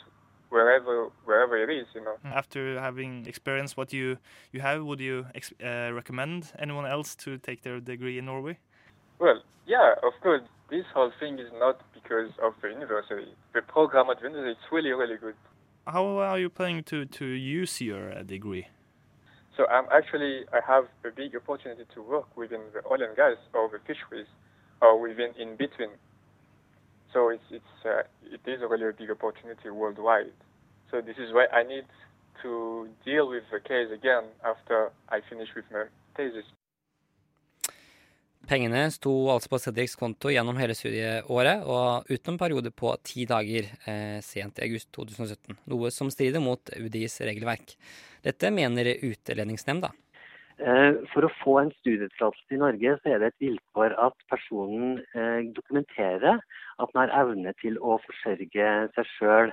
wherever 0.49 1.09
wherever 1.25 1.57
it 1.57 1.69
is, 1.69 1.88
you 1.95 2.01
know. 2.01 2.17
After 2.23 2.79
having 2.79 3.25
experienced 3.25 3.77
what 3.77 3.91
you, 3.91 4.17
you 4.51 4.61
have, 4.61 4.83
would 4.83 4.99
you 4.99 5.25
uh, 5.63 5.91
recommend 5.93 6.53
anyone 6.59 6.85
else 6.85 7.15
to 7.23 7.38
take 7.38 7.63
their 7.63 7.79
degree 7.79 8.17
in 8.19 8.25
Norway? 8.25 8.59
Well, 9.19 9.41
yeah, 9.65 9.95
of 10.03 10.13
course. 10.21 10.43
This 10.69 10.85
whole 10.95 11.11
thing 11.19 11.38
is 11.38 11.51
not 11.59 11.79
because 11.93 12.31
of 12.41 12.53
the 12.61 12.69
university. 12.69 13.31
The 13.53 13.61
program 13.61 14.09
at 14.09 14.17
the 14.19 14.29
university 14.29 14.51
is 14.51 14.71
really, 14.71 14.93
really 14.93 15.17
good. 15.17 15.35
How 15.85 16.17
are 16.17 16.39
you 16.39 16.49
planning 16.49 16.83
to, 16.85 17.05
to 17.05 17.25
use 17.25 17.79
your 17.81 18.11
uh, 18.11 18.23
degree? 18.23 18.65
So 19.55 19.67
I'm 19.67 19.85
actually 19.91 20.43
I 20.51 20.59
have 20.67 20.85
a 21.05 21.11
big 21.15 21.35
opportunity 21.35 21.85
to 21.93 22.01
work 22.01 22.35
within 22.35 22.61
the 22.73 22.81
oil 22.91 23.01
and 23.01 23.15
gas 23.15 23.38
or 23.53 23.69
the 23.69 23.79
fisheries 23.88 24.27
or 24.81 24.99
within 24.99 25.31
in 25.39 25.55
between. 25.55 25.91
So 27.15 27.30
it's 27.30 27.49
it's 27.49 27.75
uh, 27.86 28.04
it 28.36 28.43
is 28.54 28.60
really 28.71 28.88
a 28.89 28.97
big 29.01 29.10
opportunity 29.10 29.69
worldwide. 29.69 30.36
So 30.91 30.99
this 30.99 31.17
is 31.17 31.32
why 31.32 31.45
I 31.60 31.63
need 31.63 31.88
to 32.43 32.89
deal 33.06 33.25
with 33.34 33.45
the 33.54 33.62
case 33.71 33.89
again 33.99 34.25
after 34.43 34.91
I 35.08 35.17
finish 35.30 35.49
with 35.56 35.67
my 35.71 35.86
thesis. 36.17 36.45
Pengene 38.47 38.91
sto 38.91 39.13
altså 39.32 39.49
på 39.49 39.60
Cedrics 39.60 39.95
konto 39.95 40.30
gjennom 40.30 40.60
hele 40.60 40.75
studieåret, 40.78 41.63
og 41.63 42.12
utenom 42.12 42.38
periode 42.38 42.69
på 42.69 42.91
ti 43.01 43.23
dager 43.25 43.71
eh, 43.89 44.19
sent 44.21 44.60
i 44.60 44.67
august 44.67 44.91
2017, 44.93 45.56
noe 45.71 45.89
som 45.95 46.12
strider 46.13 46.43
mot 46.43 46.75
UDIs 46.78 47.15
regelverk. 47.25 47.73
Dette 48.28 48.51
mener 48.54 48.91
Utlendingsnemnda. 49.08 49.95
Eh, 50.56 50.94
For 51.12 51.28
å 51.28 51.32
få 51.41 51.54
en 51.60 51.72
studietillatelse 51.82 52.56
i 52.56 52.60
Norge, 52.62 52.94
så 53.02 53.12
er 53.12 53.20
det 53.20 53.34
et 53.34 53.44
vilkår 53.44 53.96
at 54.00 54.15
personen 54.32 55.02
eh, 55.12 55.41
dokumenterer 55.58 56.39
at 56.39 56.94
den 56.94 57.02
har 57.02 57.12
evne 57.24 57.52
til 57.60 57.76
å 57.84 57.98
forsørge 58.06 58.70
seg 58.96 59.10
sjøl. 59.18 59.52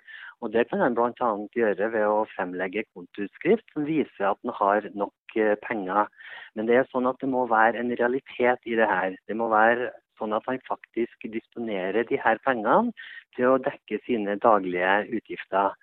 Det 0.54 0.64
kan 0.70 0.82
en 0.82 0.94
bl.a. 0.94 1.30
gjøre 1.58 1.88
ved 1.94 2.06
å 2.06 2.22
fremlegge 2.34 2.84
kontoutskrift 2.94 3.66
som 3.74 3.86
viser 3.86 4.28
at 4.30 4.38
den 4.42 4.54
har 4.54 4.86
nok 4.94 5.36
eh, 5.38 5.56
penger. 5.66 6.06
Men 6.54 6.70
det 6.70 6.78
er 6.78 6.88
sånn 6.92 7.10
at 7.10 7.18
det 7.22 7.30
må 7.34 7.48
være 7.50 7.82
en 7.82 7.90
realitet 7.98 8.62
i 8.66 8.78
det 8.78 8.86
her. 8.86 9.18
Det 9.26 9.38
må 9.38 9.50
være 9.50 9.90
sånn 10.22 10.34
at 10.38 10.46
han 10.46 10.62
faktisk 10.68 11.26
disponerer 11.34 12.06
de 12.06 12.20
her 12.22 12.38
pengene 12.46 12.94
til 13.34 13.50
å 13.50 13.60
dekke 13.62 13.98
sine 14.06 14.38
daglige 14.42 15.00
utgifter. 15.18 15.74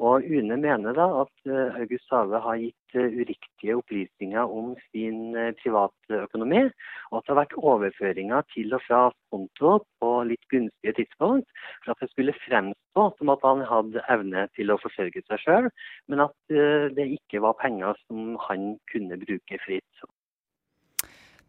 Og 0.00 0.24
UNE 0.24 0.56
mener 0.56 0.94
da 0.96 1.06
at 1.22 1.48
eh, 1.52 1.74
August 1.82 2.06
Sale 2.08 2.38
har 2.40 2.56
gitt 2.56 2.94
eh, 2.96 3.16
uriktige 3.20 3.74
opplysninger 3.76 4.52
om 4.58 4.70
sin 4.88 5.34
eh, 5.36 5.50
privatøkonomi, 5.60 6.62
og 7.10 7.18
at 7.18 7.26
det 7.26 7.32
har 7.34 7.40
vært 7.42 7.58
overføringer 7.72 8.46
til 8.54 8.72
og 8.76 8.80
fra 8.86 9.00
konto 9.32 9.74
på 10.00 10.12
litt 10.30 10.46
gunstige 10.52 10.94
tidspunkt, 10.96 11.52
for 11.84 11.92
at 11.92 12.00
det 12.00 12.08
skulle 12.14 12.36
fremstå 12.46 13.04
som 13.18 13.34
at 13.34 13.44
han 13.44 13.66
hadde 13.72 14.06
evne 14.16 14.46
til 14.56 14.72
å 14.72 14.78
forsørge 14.80 15.24
seg 15.26 15.44
sjøl, 15.44 15.68
men 16.08 16.24
at 16.24 16.56
det 16.96 17.06
ikke 17.18 17.42
var 17.44 17.58
penger 17.60 17.98
som 18.06 18.34
han 18.48 18.72
kunne 18.92 19.20
bruke 19.20 19.60
fritt. 19.66 20.08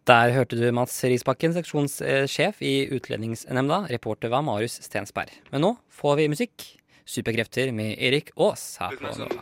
Der 0.10 0.34
hørte 0.36 0.58
du 0.58 0.66
Mats 0.76 0.98
Risbakken, 1.06 1.54
seksjonssjef 1.56 2.62
i 2.66 2.76
Utlendingsnemnda. 2.98 3.86
Reporter 3.94 4.34
var 4.34 4.44
Marius 4.44 4.80
Stensberg. 4.84 5.34
Men 5.54 5.68
nå 5.68 5.76
får 5.94 6.18
vi 6.20 6.30
musikk. 6.34 6.81
Superkrefter 7.12 7.74
med 7.76 7.98
Erik 8.00 8.32
Aas 8.40 8.78
her 8.80 8.96
på 8.96 9.12
Nova. 9.20 9.42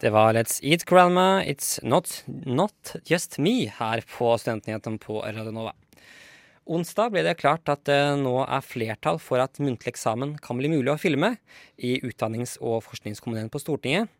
Det 0.00 0.12
var 0.12 0.34
Let's 0.36 0.58
Eat 0.64 0.84
Grandma, 0.88 1.42
It's 1.44 1.78
Not, 1.84 2.22
not 2.26 2.96
Just 3.08 3.38
Me 3.38 3.66
her 3.78 4.02
på 4.08 4.32
Studentnyhetene 4.40 5.00
på 5.00 5.22
Radio 5.24 5.52
Nova. 5.52 5.74
Onsdag 6.66 7.12
ble 7.14 7.22
det 7.22 7.36
klart 7.38 7.68
at 7.70 7.84
det 7.86 8.00
nå 8.20 8.40
er 8.42 8.64
flertall 8.64 9.20
for 9.22 9.40
at 9.44 9.60
muntlig 9.62 9.92
eksamen 9.92 10.34
kan 10.42 10.58
bli 10.58 10.72
mulig 10.72 10.90
å 10.90 10.98
filme 10.98 11.36
i 11.78 11.94
utdannings- 12.00 12.56
og 12.58 12.80
forskningskomiteen 12.88 13.52
på 13.52 13.62
Stortinget. 13.62 14.10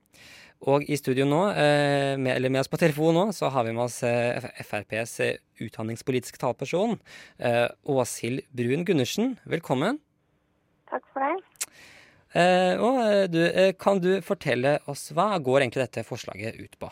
Og 0.65 0.87
i 0.89 0.97
studio 0.97 1.27
nå, 1.29 1.43
eh, 1.53 2.15
med, 2.17 2.37
eller 2.37 2.53
med 2.53 2.63
oss 2.63 2.71
på 2.73 2.81
telefon 2.81 3.19
nå, 3.19 3.27
så 3.37 3.51
har 3.53 3.67
vi 3.67 3.75
med 3.77 3.85
oss 3.85 3.99
eh, 4.07 4.47
FrPs 4.65 5.19
utdanningspolitiske 5.61 6.41
talsperson, 6.41 6.97
eh, 7.37 7.67
Åshild 7.85 8.47
Brun 8.57 8.87
Gundersen. 8.89 9.37
Velkommen. 9.45 10.01
Takk 10.89 11.05
for 11.13 11.27
det. 11.27 11.35
Eh, 12.37 12.77
og 12.85 13.01
eh, 13.01 13.25
du, 13.33 13.41
eh, 13.49 13.73
kan 13.81 14.01
du 14.03 14.19
fortelle 14.21 14.77
oss 14.93 15.09
hva 15.17 15.39
går 15.41 15.63
egentlig 15.63 15.87
dette 15.87 16.05
forslaget 16.05 16.59
ut 16.61 16.79
på? 16.83 16.91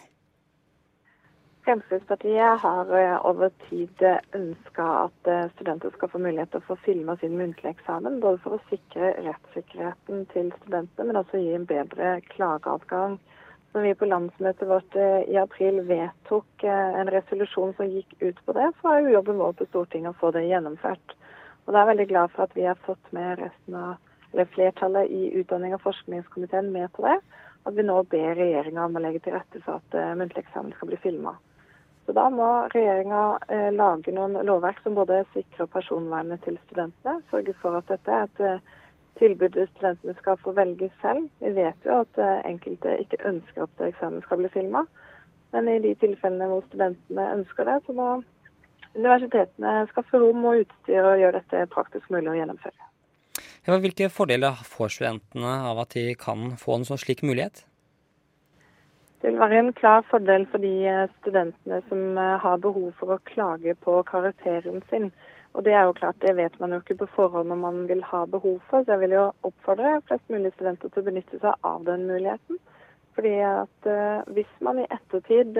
Fremskrittspartiet 1.64 2.60
har 2.60 2.90
over 3.24 3.52
tid 3.70 4.02
ønska 4.36 4.84
at 5.06 5.28
studenter 5.54 5.94
skal 5.94 6.10
få 6.12 6.20
mulighet 6.20 6.50
til 6.52 6.60
å 6.60 6.66
få 6.66 6.76
filma 6.84 7.14
sin 7.22 7.38
muntlige 7.38 7.72
eksamen, 7.72 8.18
både 8.20 8.42
for 8.44 8.58
å 8.58 8.66
sikre 8.68 9.14
rettssikkerheten 9.24 10.26
til 10.34 10.50
studentene, 10.58 11.06
men 11.08 11.20
også 11.22 11.40
gi 11.40 11.54
en 11.56 11.64
bedre 11.70 12.18
klageadgang. 12.34 13.16
Når 13.72 13.86
vi 13.86 13.94
på 13.96 14.10
landsmøtet 14.10 14.68
vårt 14.68 15.00
i 15.00 15.40
april 15.40 15.80
vedtok 15.88 16.68
en 16.68 17.12
resolusjon 17.16 17.72
som 17.80 17.96
gikk 17.96 18.12
ut 18.20 18.44
på 18.44 18.58
det, 18.60 18.68
så 18.82 18.92
er 18.92 19.00
jo 19.00 19.16
jobben 19.16 19.40
vår 19.40 19.56
på 19.56 19.70
Stortinget 19.72 20.12
å 20.12 20.20
få 20.20 20.34
det 20.36 20.44
gjennomført. 20.50 21.16
Og 21.64 21.72
da 21.72 21.78
er 21.78 21.86
jeg 21.86 21.92
veldig 21.94 22.10
glad 22.12 22.36
for 22.36 22.44
at 22.44 22.60
vi 22.60 22.68
har 22.68 22.84
fått 22.84 23.12
med 23.16 23.40
resten 23.40 23.80
av 23.86 24.03
eller 24.34 24.50
flertallet 24.50 25.10
i 25.10 25.30
utdanning- 25.40 25.74
og 25.74 25.82
forskningskomiteen 25.86 26.72
med 26.74 26.92
på 26.92 27.06
det. 27.06 27.16
At 27.64 27.76
vi 27.78 27.86
nå 27.86 28.02
ber 28.10 28.34
regjeringa 28.36 28.84
om 28.84 28.96
å 28.98 29.02
legge 29.02 29.22
til 29.24 29.36
rette 29.38 29.60
for 29.64 29.78
at 29.78 29.96
uh, 29.96 30.12
muntlig 30.18 30.42
eksamen 30.42 30.74
skal 30.74 30.90
bli 30.90 30.98
filma. 31.00 31.36
Så 32.04 32.12
da 32.12 32.26
må 32.34 32.48
regjeringa 32.74 33.20
uh, 33.38 33.70
lage 33.72 34.12
noen 34.12 34.36
lovverk 34.44 34.82
som 34.82 34.98
både 34.98 35.22
sikrer 35.32 35.70
personvernet 35.72 36.42
til 36.44 36.58
studentene, 36.66 37.22
sørge 37.30 37.54
for 37.62 37.78
at 37.78 37.88
dette 37.88 38.18
er 38.18 38.26
et 38.26 38.42
uh, 38.44 38.74
tilbud 39.22 39.56
studentene 39.70 40.16
skal 40.18 40.40
få 40.42 40.52
velge 40.58 40.90
selv. 41.00 41.30
Vi 41.40 41.54
vet 41.56 41.86
jo 41.88 42.02
at 42.02 42.20
uh, 42.20 42.42
enkelte 42.44 42.98
ikke 43.06 43.22
ønsker 43.30 43.68
at 43.68 43.84
eksamen 43.88 44.24
skal 44.26 44.42
bli 44.42 44.52
filma. 44.52 44.84
Men 45.54 45.70
i 45.70 45.78
de 45.78 45.94
tilfellene 46.02 46.50
hvor 46.50 46.66
studentene 46.66 47.30
ønsker 47.38 47.70
det, 47.70 47.78
så 47.86 47.94
må 47.94 48.08
universitetene 48.94 49.84
skaffe 49.92 50.18
rom 50.18 50.42
og 50.50 50.64
utstyr 50.64 51.06
og 51.06 51.22
gjøre 51.22 51.38
dette 51.38 51.68
praktisk 51.70 52.10
mulig 52.10 52.34
å 52.34 52.36
gjennomføre. 52.40 52.90
Hvilke 53.64 54.10
fordeler 54.12 54.58
får 54.68 54.90
studentene 54.92 55.52
av 55.70 55.78
at 55.80 55.94
de 55.96 56.10
kan 56.20 56.50
få 56.60 56.76
en 56.76 56.82
sånn 56.84 57.00
slik 57.00 57.22
mulighet? 57.24 57.62
Det 59.22 59.30
vil 59.30 59.40
være 59.40 59.56
en 59.62 59.70
klar 59.72 60.02
fordel 60.10 60.42
for 60.52 60.60
de 60.60 60.72
eh, 60.84 61.06
studentene 61.22 61.78
som 61.88 62.18
eh, 62.20 62.34
har 62.42 62.58
behov 62.60 62.90
for 62.98 63.14
å 63.14 63.22
klage 63.24 63.72
på 63.80 64.02
karakteren 64.10 64.82
sin. 64.90 65.08
Og 65.56 65.64
det 65.64 65.72
er 65.72 65.86
jo 65.88 65.94
klart, 65.96 66.18
det 66.20 66.34
vet 66.36 66.58
man 66.60 66.74
jo 66.74 66.82
ikke 66.82 66.98
på 67.00 67.08
forhånd 67.14 67.54
om 67.54 67.64
man 67.64 67.78
vil 67.88 68.04
ha 68.04 68.26
behov 68.28 68.58
for. 68.68 68.84
Så 68.84 68.92
jeg 68.92 69.06
vil 69.06 69.16
jo 69.16 69.24
oppfordre 69.48 69.94
flest 70.10 70.28
mulig 70.28 70.52
studenter 70.58 70.92
til 70.92 71.00
å 71.00 71.06
benytte 71.08 71.40
seg 71.40 71.64
av 71.70 71.86
den 71.88 72.04
muligheten. 72.10 72.60
Fordi 73.16 73.32
at 73.46 73.88
uh, 73.88 74.26
Hvis 74.34 74.50
man 74.66 74.82
i 74.82 74.88
ettertid 74.90 75.56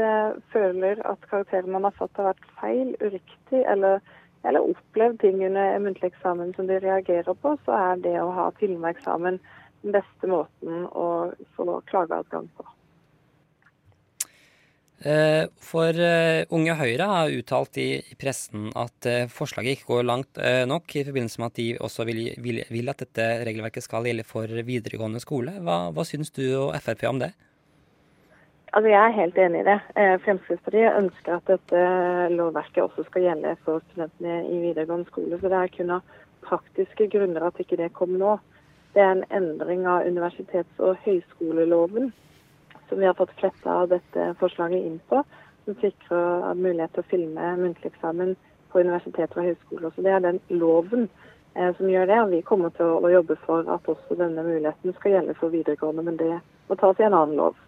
føler 0.50 0.98
at 1.06 1.24
karakteren 1.30 1.70
man 1.70 1.86
har 1.86 1.94
fått 1.94 2.18
har 2.18 2.32
vært 2.32 2.48
feil, 2.58 2.96
uriktig 2.98 3.62
eller 3.70 4.02
eller 4.44 4.70
opplevd 4.70 5.20
ting 5.22 5.40
under 5.46 5.78
muntlig 5.82 6.12
eksamen 6.12 6.52
som 6.56 6.68
de 6.68 6.78
reagerer 6.84 7.36
på, 7.42 7.56
så 7.64 7.76
er 7.90 8.04
det 8.04 8.14
å 8.20 8.30
ha 8.36 8.50
filmeksamen 8.60 9.40
den 9.84 9.96
beste 9.96 10.30
måten 10.30 10.86
å 10.92 11.08
få 11.56 11.80
klageadgang 11.90 12.48
på. 12.56 12.66
Eh, 15.04 15.44
for 15.60 15.92
eh, 16.00 16.46
Unge 16.54 16.76
Høyre 16.78 17.06
har 17.10 17.32
uttalt 17.36 17.76
i, 17.82 17.88
pressen 18.16 18.70
at 18.78 19.08
eh, 19.10 19.26
forslaget 19.28 19.76
ikke 19.76 19.90
går 19.90 20.06
langt 20.08 20.40
nok, 20.70 20.94
i 20.96 21.04
forbindelse 21.04 21.42
med 21.42 21.50
at 21.50 21.58
de 21.60 21.66
også 21.88 22.06
vil, 22.08 22.22
vil, 22.40 22.62
vil 22.72 22.92
at 22.92 23.02
dette 23.04 23.26
regelverket 23.44 23.84
skal 23.84 24.08
gjelde 24.08 24.24
for 24.28 24.48
videregående 24.48 25.20
skole. 25.20 25.58
Hva, 25.60 25.90
hva 25.92 26.06
syns 26.08 26.32
du 26.32 26.46
og 26.46 26.72
Frp 26.84 27.04
om 27.10 27.20
det? 27.20 27.34
Altså, 28.76 28.88
Jeg 28.88 29.06
er 29.06 29.20
helt 29.20 29.36
enig 29.38 29.60
i 29.60 29.64
det. 29.68 29.80
Fremskrittspartiet 30.24 30.96
ønsker 30.98 31.36
at 31.36 31.46
dette 31.46 31.80
lovverket 32.34 32.82
også 32.82 33.04
skal 33.06 33.22
gjelde 33.22 33.52
for 33.62 33.82
studentene 33.90 34.38
i 34.50 34.56
videregående 34.64 35.06
skole. 35.06 35.38
Så 35.38 35.48
det 35.52 35.58
er 35.60 35.70
kun 35.76 35.92
av 35.94 36.00
praktiske 36.42 37.06
grunner 37.12 37.46
at 37.46 37.60
ikke 37.62 37.78
det 37.78 37.92
kommer 37.94 38.18
nå. 38.18 38.32
Det 38.94 39.02
er 39.02 39.12
en 39.12 39.24
endring 39.30 39.86
av 39.86 40.08
universitets- 40.08 40.80
og 40.82 40.98
høyskoleloven 41.04 42.10
som 42.88 42.98
vi 42.98 43.06
har 43.06 43.14
fått 43.14 43.36
fletta 43.38 43.76
dette 43.90 44.26
forslaget 44.40 44.82
inn 44.86 44.98
på, 45.08 45.22
som 45.64 45.76
sikrer 45.80 46.58
mulighet 46.58 46.92
til 46.96 47.04
å 47.04 47.10
filme 47.12 47.52
muntlig 47.60 47.92
eksamen 47.92 48.34
på 48.72 48.82
universiteter 48.82 49.38
og 49.38 49.52
høyskoler. 49.52 49.94
Så 49.94 50.02
Det 50.02 50.12
er 50.16 50.24
den 50.26 50.40
loven 50.48 51.08
eh, 51.54 51.70
som 51.76 51.88
gjør 51.88 52.10
det. 52.10 52.18
og 52.20 52.30
Vi 52.30 52.42
kommer 52.42 52.74
til 52.74 52.90
å, 52.90 52.98
å 53.06 53.14
jobbe 53.14 53.38
for 53.46 53.70
at 53.70 53.86
også 53.94 54.18
denne 54.18 54.42
muligheten 54.42 54.98
skal 54.98 55.16
gjelde 55.16 55.38
for 55.38 55.54
videregående, 55.54 56.02
men 56.02 56.18
det 56.18 56.40
må 56.68 56.74
tas 56.74 56.98
i 56.98 57.06
en 57.06 57.14
annen 57.14 57.38
lov. 57.38 57.63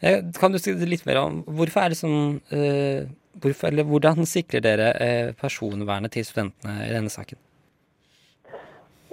Kan 0.00 0.52
du 0.52 0.58
si 0.60 0.74
litt 0.76 1.06
mer 1.08 1.22
om 1.22 1.40
hvorfor 1.48 1.86
er 1.86 1.92
det 1.92 1.98
sånn 2.00 2.40
eh, 2.52 3.06
hvorfor, 3.40 3.68
eller 3.70 3.84
Hvordan 3.88 4.26
sikrer 4.28 4.64
dere 4.64 4.92
eh, 5.00 5.34
personvernet 5.40 6.12
til 6.12 6.24
studentene 6.24 6.86
i 6.86 6.92
denne 6.92 7.12
saken? 7.12 7.40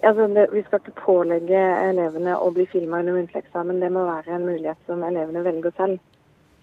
Altså, 0.04 0.28
det, 0.36 0.50
vi 0.52 0.64
skal 0.68 0.82
ikke 0.82 1.00
pålegge 1.00 1.60
elevene 1.88 2.36
å 2.36 2.50
bli 2.52 2.66
filma 2.68 3.00
under 3.00 3.16
muntlig 3.16 3.40
eksamen. 3.40 3.80
Det 3.80 3.92
må 3.96 4.04
være 4.10 4.36
en 4.36 4.48
mulighet 4.50 4.90
som 4.90 5.04
elevene 5.08 5.44
velger 5.46 5.76
selv. 5.78 6.02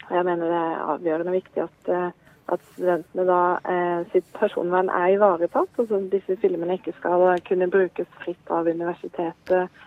Og 0.09 0.17
Jeg 0.17 0.27
mener 0.29 0.51
det 0.51 0.59
er 0.59 0.83
avgjørende 0.95 1.37
viktig 1.39 1.63
at, 1.65 1.89
eh, 1.89 2.11
at 2.53 2.67
studentene 2.75 3.25
da 3.29 3.43
eh, 3.73 4.01
sitt 4.13 4.29
personvern 4.37 4.93
er 4.93 5.15
ivaretatt. 5.17 5.73
Altså 5.81 6.03
disse 6.13 6.37
filmene 6.43 6.77
ikke 6.77 6.97
skal 6.99 7.41
kunne 7.49 7.71
brukes 7.73 8.11
fritt 8.21 8.53
av 8.53 8.69
universitetet 8.69 9.81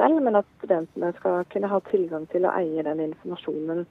selv, 0.00 0.22
men 0.24 0.40
at 0.40 0.48
studentene 0.58 1.12
skal 1.20 1.44
kunne 1.52 1.70
ha 1.70 1.80
tilgang 1.90 2.24
til 2.32 2.48
å 2.48 2.54
eie 2.56 2.86
den 2.86 3.04
informasjonen 3.10 3.84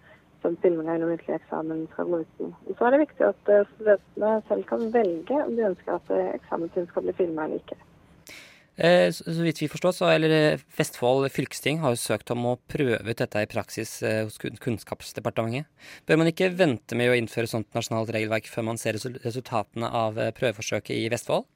som 0.43 0.55
filminga 0.63 0.95
gjennom 0.95 1.13
muntlig 1.13 1.35
eksamen 1.35 1.85
skal 1.93 2.09
gå 2.09 2.21
ut 2.23 2.33
på. 2.37 2.49
Så 2.77 2.87
er 2.87 2.95
det 2.95 3.03
viktig 3.03 3.27
at 3.27 3.51
eh, 3.51 3.67
studentene 3.75 4.33
selv 4.47 4.65
kan 4.69 4.89
velge 4.93 5.43
om 5.43 5.55
de 5.57 5.69
ønsker 5.73 5.95
at 5.97 6.11
eh, 6.15 6.33
eksamen 6.37 6.71
sin 6.73 6.87
skal 6.91 7.05
bli 7.05 7.15
filma 7.17 7.45
eller 7.45 7.59
ikke. 7.61 7.79
Eh, 8.79 9.09
Så 9.11 9.35
vidt 9.43 9.59
vi 9.59 9.67
forstår, 9.67 9.95
så 9.97 10.11
eller 10.13 10.63
Vestfold 10.77 11.27
fylkesting 11.35 11.81
har 11.83 11.95
jo 11.95 11.99
søkt 11.99 12.31
om 12.31 12.47
å 12.53 12.57
prøve 12.71 13.03
ut 13.03 13.23
dette 13.23 13.43
i 13.43 13.51
praksis 13.51 13.97
hos 14.05 14.39
Kunnskapsdepartementet. 14.39 15.67
Bør 16.07 16.21
man 16.21 16.31
ikke 16.31 16.53
vente 16.55 16.95
med 16.95 17.11
å 17.11 17.19
innføre 17.19 17.51
sånt 17.51 17.75
nasjonalt 17.75 18.13
regelverk 18.15 18.47
før 18.47 18.69
man 18.71 18.79
ser 18.79 18.95
resultatene 18.95 19.91
av 19.91 20.21
prøveforsøket 20.39 20.95
i 20.95 21.09
Vestfold? 21.11 21.49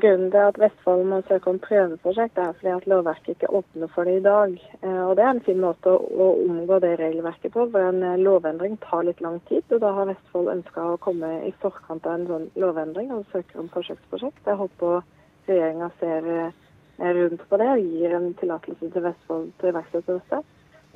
Grunnen 0.00 0.30
til 0.32 0.40
at 0.40 0.56
Vestfold 0.56 1.02
må 1.04 1.18
søke 1.28 1.50
om 1.52 1.58
prøveprosjekt, 1.60 2.38
er 2.40 2.54
fordi 2.56 2.70
at 2.72 2.86
lovverket 2.88 3.34
ikke 3.34 3.50
åpner 3.58 3.90
for 3.92 4.08
det 4.08 4.14
i 4.16 4.22
dag. 4.24 4.54
Eh, 4.82 5.02
Og 5.08 5.16
Det 5.16 5.24
er 5.24 5.30
en 5.30 5.42
fin 5.44 5.60
måte 5.60 5.92
å, 5.92 6.28
omgå 6.48 6.78
det 6.80 6.98
regelverket 6.98 7.52
på. 7.52 7.66
for 7.70 7.88
En 7.88 8.02
eh, 8.02 8.16
lovendring 8.16 8.78
tar 8.80 9.02
litt 9.04 9.20
lang 9.20 9.36
tid. 9.48 9.62
og 9.70 9.80
Da 9.80 9.90
har 9.92 10.08
Vestfold 10.08 10.48
ønska 10.48 10.80
å 10.80 10.96
komme 10.96 11.28
i 11.48 11.52
forkant 11.60 12.06
av 12.06 12.14
en 12.14 12.26
sånn 12.26 12.48
lovendring 12.56 13.12
og 13.12 13.26
søker 13.32 13.60
om 13.60 13.68
forsøksprosjekt. 13.68 14.40
Jeg 14.46 14.56
håper 14.56 15.02
regjeringa 15.48 15.90
ser 16.00 16.30
eh, 16.38 17.12
rundt 17.12 17.44
på 17.48 17.56
det 17.60 17.68
og 17.68 17.84
gir 17.84 18.16
en 18.16 18.34
tillatelse 18.40 18.90
til 18.96 19.06
Vestfold 19.10 19.52
til 19.58 19.68
å 19.68 19.72
iverksette 19.74 20.18
dette. 20.22 20.42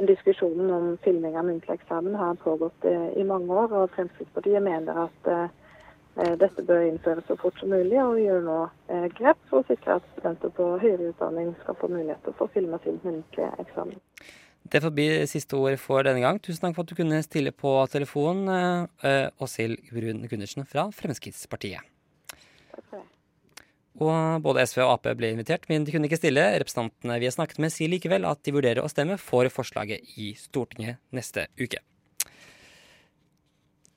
Diskusjonen 0.08 0.72
om 0.72 0.98
filming 1.04 1.36
av 1.36 1.44
muntlig 1.44 1.76
eksamen 1.76 2.16
har 2.16 2.40
pågått 2.40 2.84
i 3.16 3.24
mange 3.24 3.52
år, 3.52 3.72
og 3.72 3.90
Fremskrittspartiet 3.90 4.62
mener 4.62 5.04
at 5.04 5.30
Dette 6.16 6.62
bør 6.64 6.80
innføres 6.86 7.26
så 7.28 7.36
fort 7.36 7.58
som 7.60 7.68
mulig, 7.68 7.98
og 8.00 8.14
vi 8.16 8.22
gjør 8.24 8.44
nå 8.46 8.56
eh, 8.88 9.06
grep 9.18 9.36
for 9.50 9.60
å 9.60 9.68
sikre 9.68 9.98
at 9.98 10.04
studenter 10.14 10.52
på 10.56 10.68
høyere 10.80 11.10
utdanning 11.10 11.50
skal 11.60 11.76
få 11.76 11.90
mulighet 11.92 12.22
til 12.24 12.32
å 12.32 12.38
få 12.38 12.46
filma 12.54 12.78
sin 12.84 12.96
muntlige 13.02 13.50
eksamen. 13.60 13.98
Det 14.66 14.80
får 14.82 14.94
bli 14.96 15.08
siste 15.28 15.58
ord 15.60 15.76
for 15.78 16.06
denne 16.06 16.22
gang. 16.24 16.40
Tusen 16.42 16.64
takk 16.64 16.78
for 16.78 16.86
at 16.86 16.90
du 16.94 16.96
kunne 16.98 17.20
stille 17.22 17.52
på 17.52 17.74
telefon, 17.92 18.46
eh, 18.48 18.86
eh, 19.04 19.44
Åshild 19.44 19.92
Brun 19.92 20.24
Gundersen 20.30 20.64
fra 20.64 20.88
Fremskrittspartiet. 20.96 21.84
Og 23.96 24.42
både 24.44 24.64
SV 24.68 24.82
og 24.84 24.90
Ap 24.92 25.06
ble 25.16 25.30
invitert, 25.32 25.68
men 25.70 25.84
de 25.84 25.92
kunne 25.92 26.08
ikke 26.08 26.18
stille. 26.20 26.42
Representantene 26.60 27.16
vi 27.20 27.28
har 27.28 27.36
snakket 27.36 27.60
med, 27.64 27.72
sier 27.72 27.92
likevel 27.92 28.28
at 28.28 28.42
de 28.44 28.52
vurderer 28.52 28.84
å 28.84 28.92
stemme 28.92 29.16
for 29.20 29.48
forslaget 29.52 30.16
i 30.20 30.34
Stortinget 30.36 31.00
neste 31.16 31.46
uke. 31.56 31.80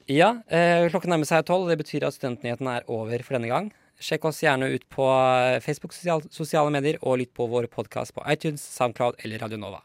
Ja, 0.10 0.40
eh, 0.50 0.88
klokken 0.90 1.12
nærmer 1.14 1.28
seg 1.30 1.46
tolv. 1.46 1.68
Det 1.70 1.78
betyr 1.84 2.08
at 2.08 2.16
Studentnyhetene 2.16 2.80
er 2.80 2.88
over 2.90 3.22
for 3.22 3.38
denne 3.38 3.52
gang. 3.52 3.68
Sjekk 4.02 4.24
oss 4.26 4.40
gjerne 4.42 4.72
ut 4.74 4.86
på 4.90 5.06
eh, 5.06 5.60
Facebook, 5.62 5.94
sosial, 5.94 6.24
sosiale 6.34 6.72
medier, 6.74 6.98
og 7.06 7.20
lytt 7.22 7.34
på 7.38 7.46
vår 7.46 7.68
podkast 7.70 8.16
på 8.16 8.24
iTunes, 8.26 8.64
Soundcloud 8.74 9.22
eller 9.22 9.44
Radio 9.44 9.60
Nova. 9.62 9.84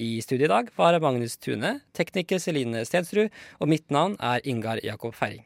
I 0.00 0.22
studio 0.24 0.46
i 0.46 0.52
dag 0.52 0.70
var 0.78 0.96
Magnus 1.04 1.36
Tune, 1.36 1.80
tekniker 1.92 2.40
Celine 2.40 2.86
Stensrud, 2.88 3.28
og 3.60 3.68
mitt 3.68 3.90
navn 3.92 4.16
er 4.16 4.40
Ingar 4.48 4.80
Jakob 4.84 5.12
Feiring. 5.16 5.44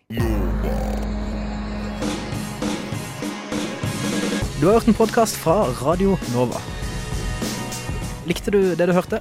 Du 4.60 4.68
har 4.68 4.78
hørt 4.78 4.90
en 4.92 4.94
podkast 4.94 5.40
fra 5.42 5.64
Radio 5.80 6.14
Nova. 6.36 6.60
Likte 8.30 8.54
du 8.54 8.76
det 8.78 8.86
du 8.86 8.94
hørte? 8.94 9.18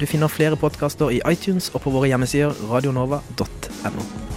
Du 0.00 0.06
finner 0.06 0.30
flere 0.30 0.58
podkaster 0.58 1.14
i 1.14 1.22
iTunes 1.30 1.70
og 1.74 1.84
på 1.86 1.94
våre 1.94 2.10
hjemmesider 2.10 2.58
radionova.no. 2.70 4.27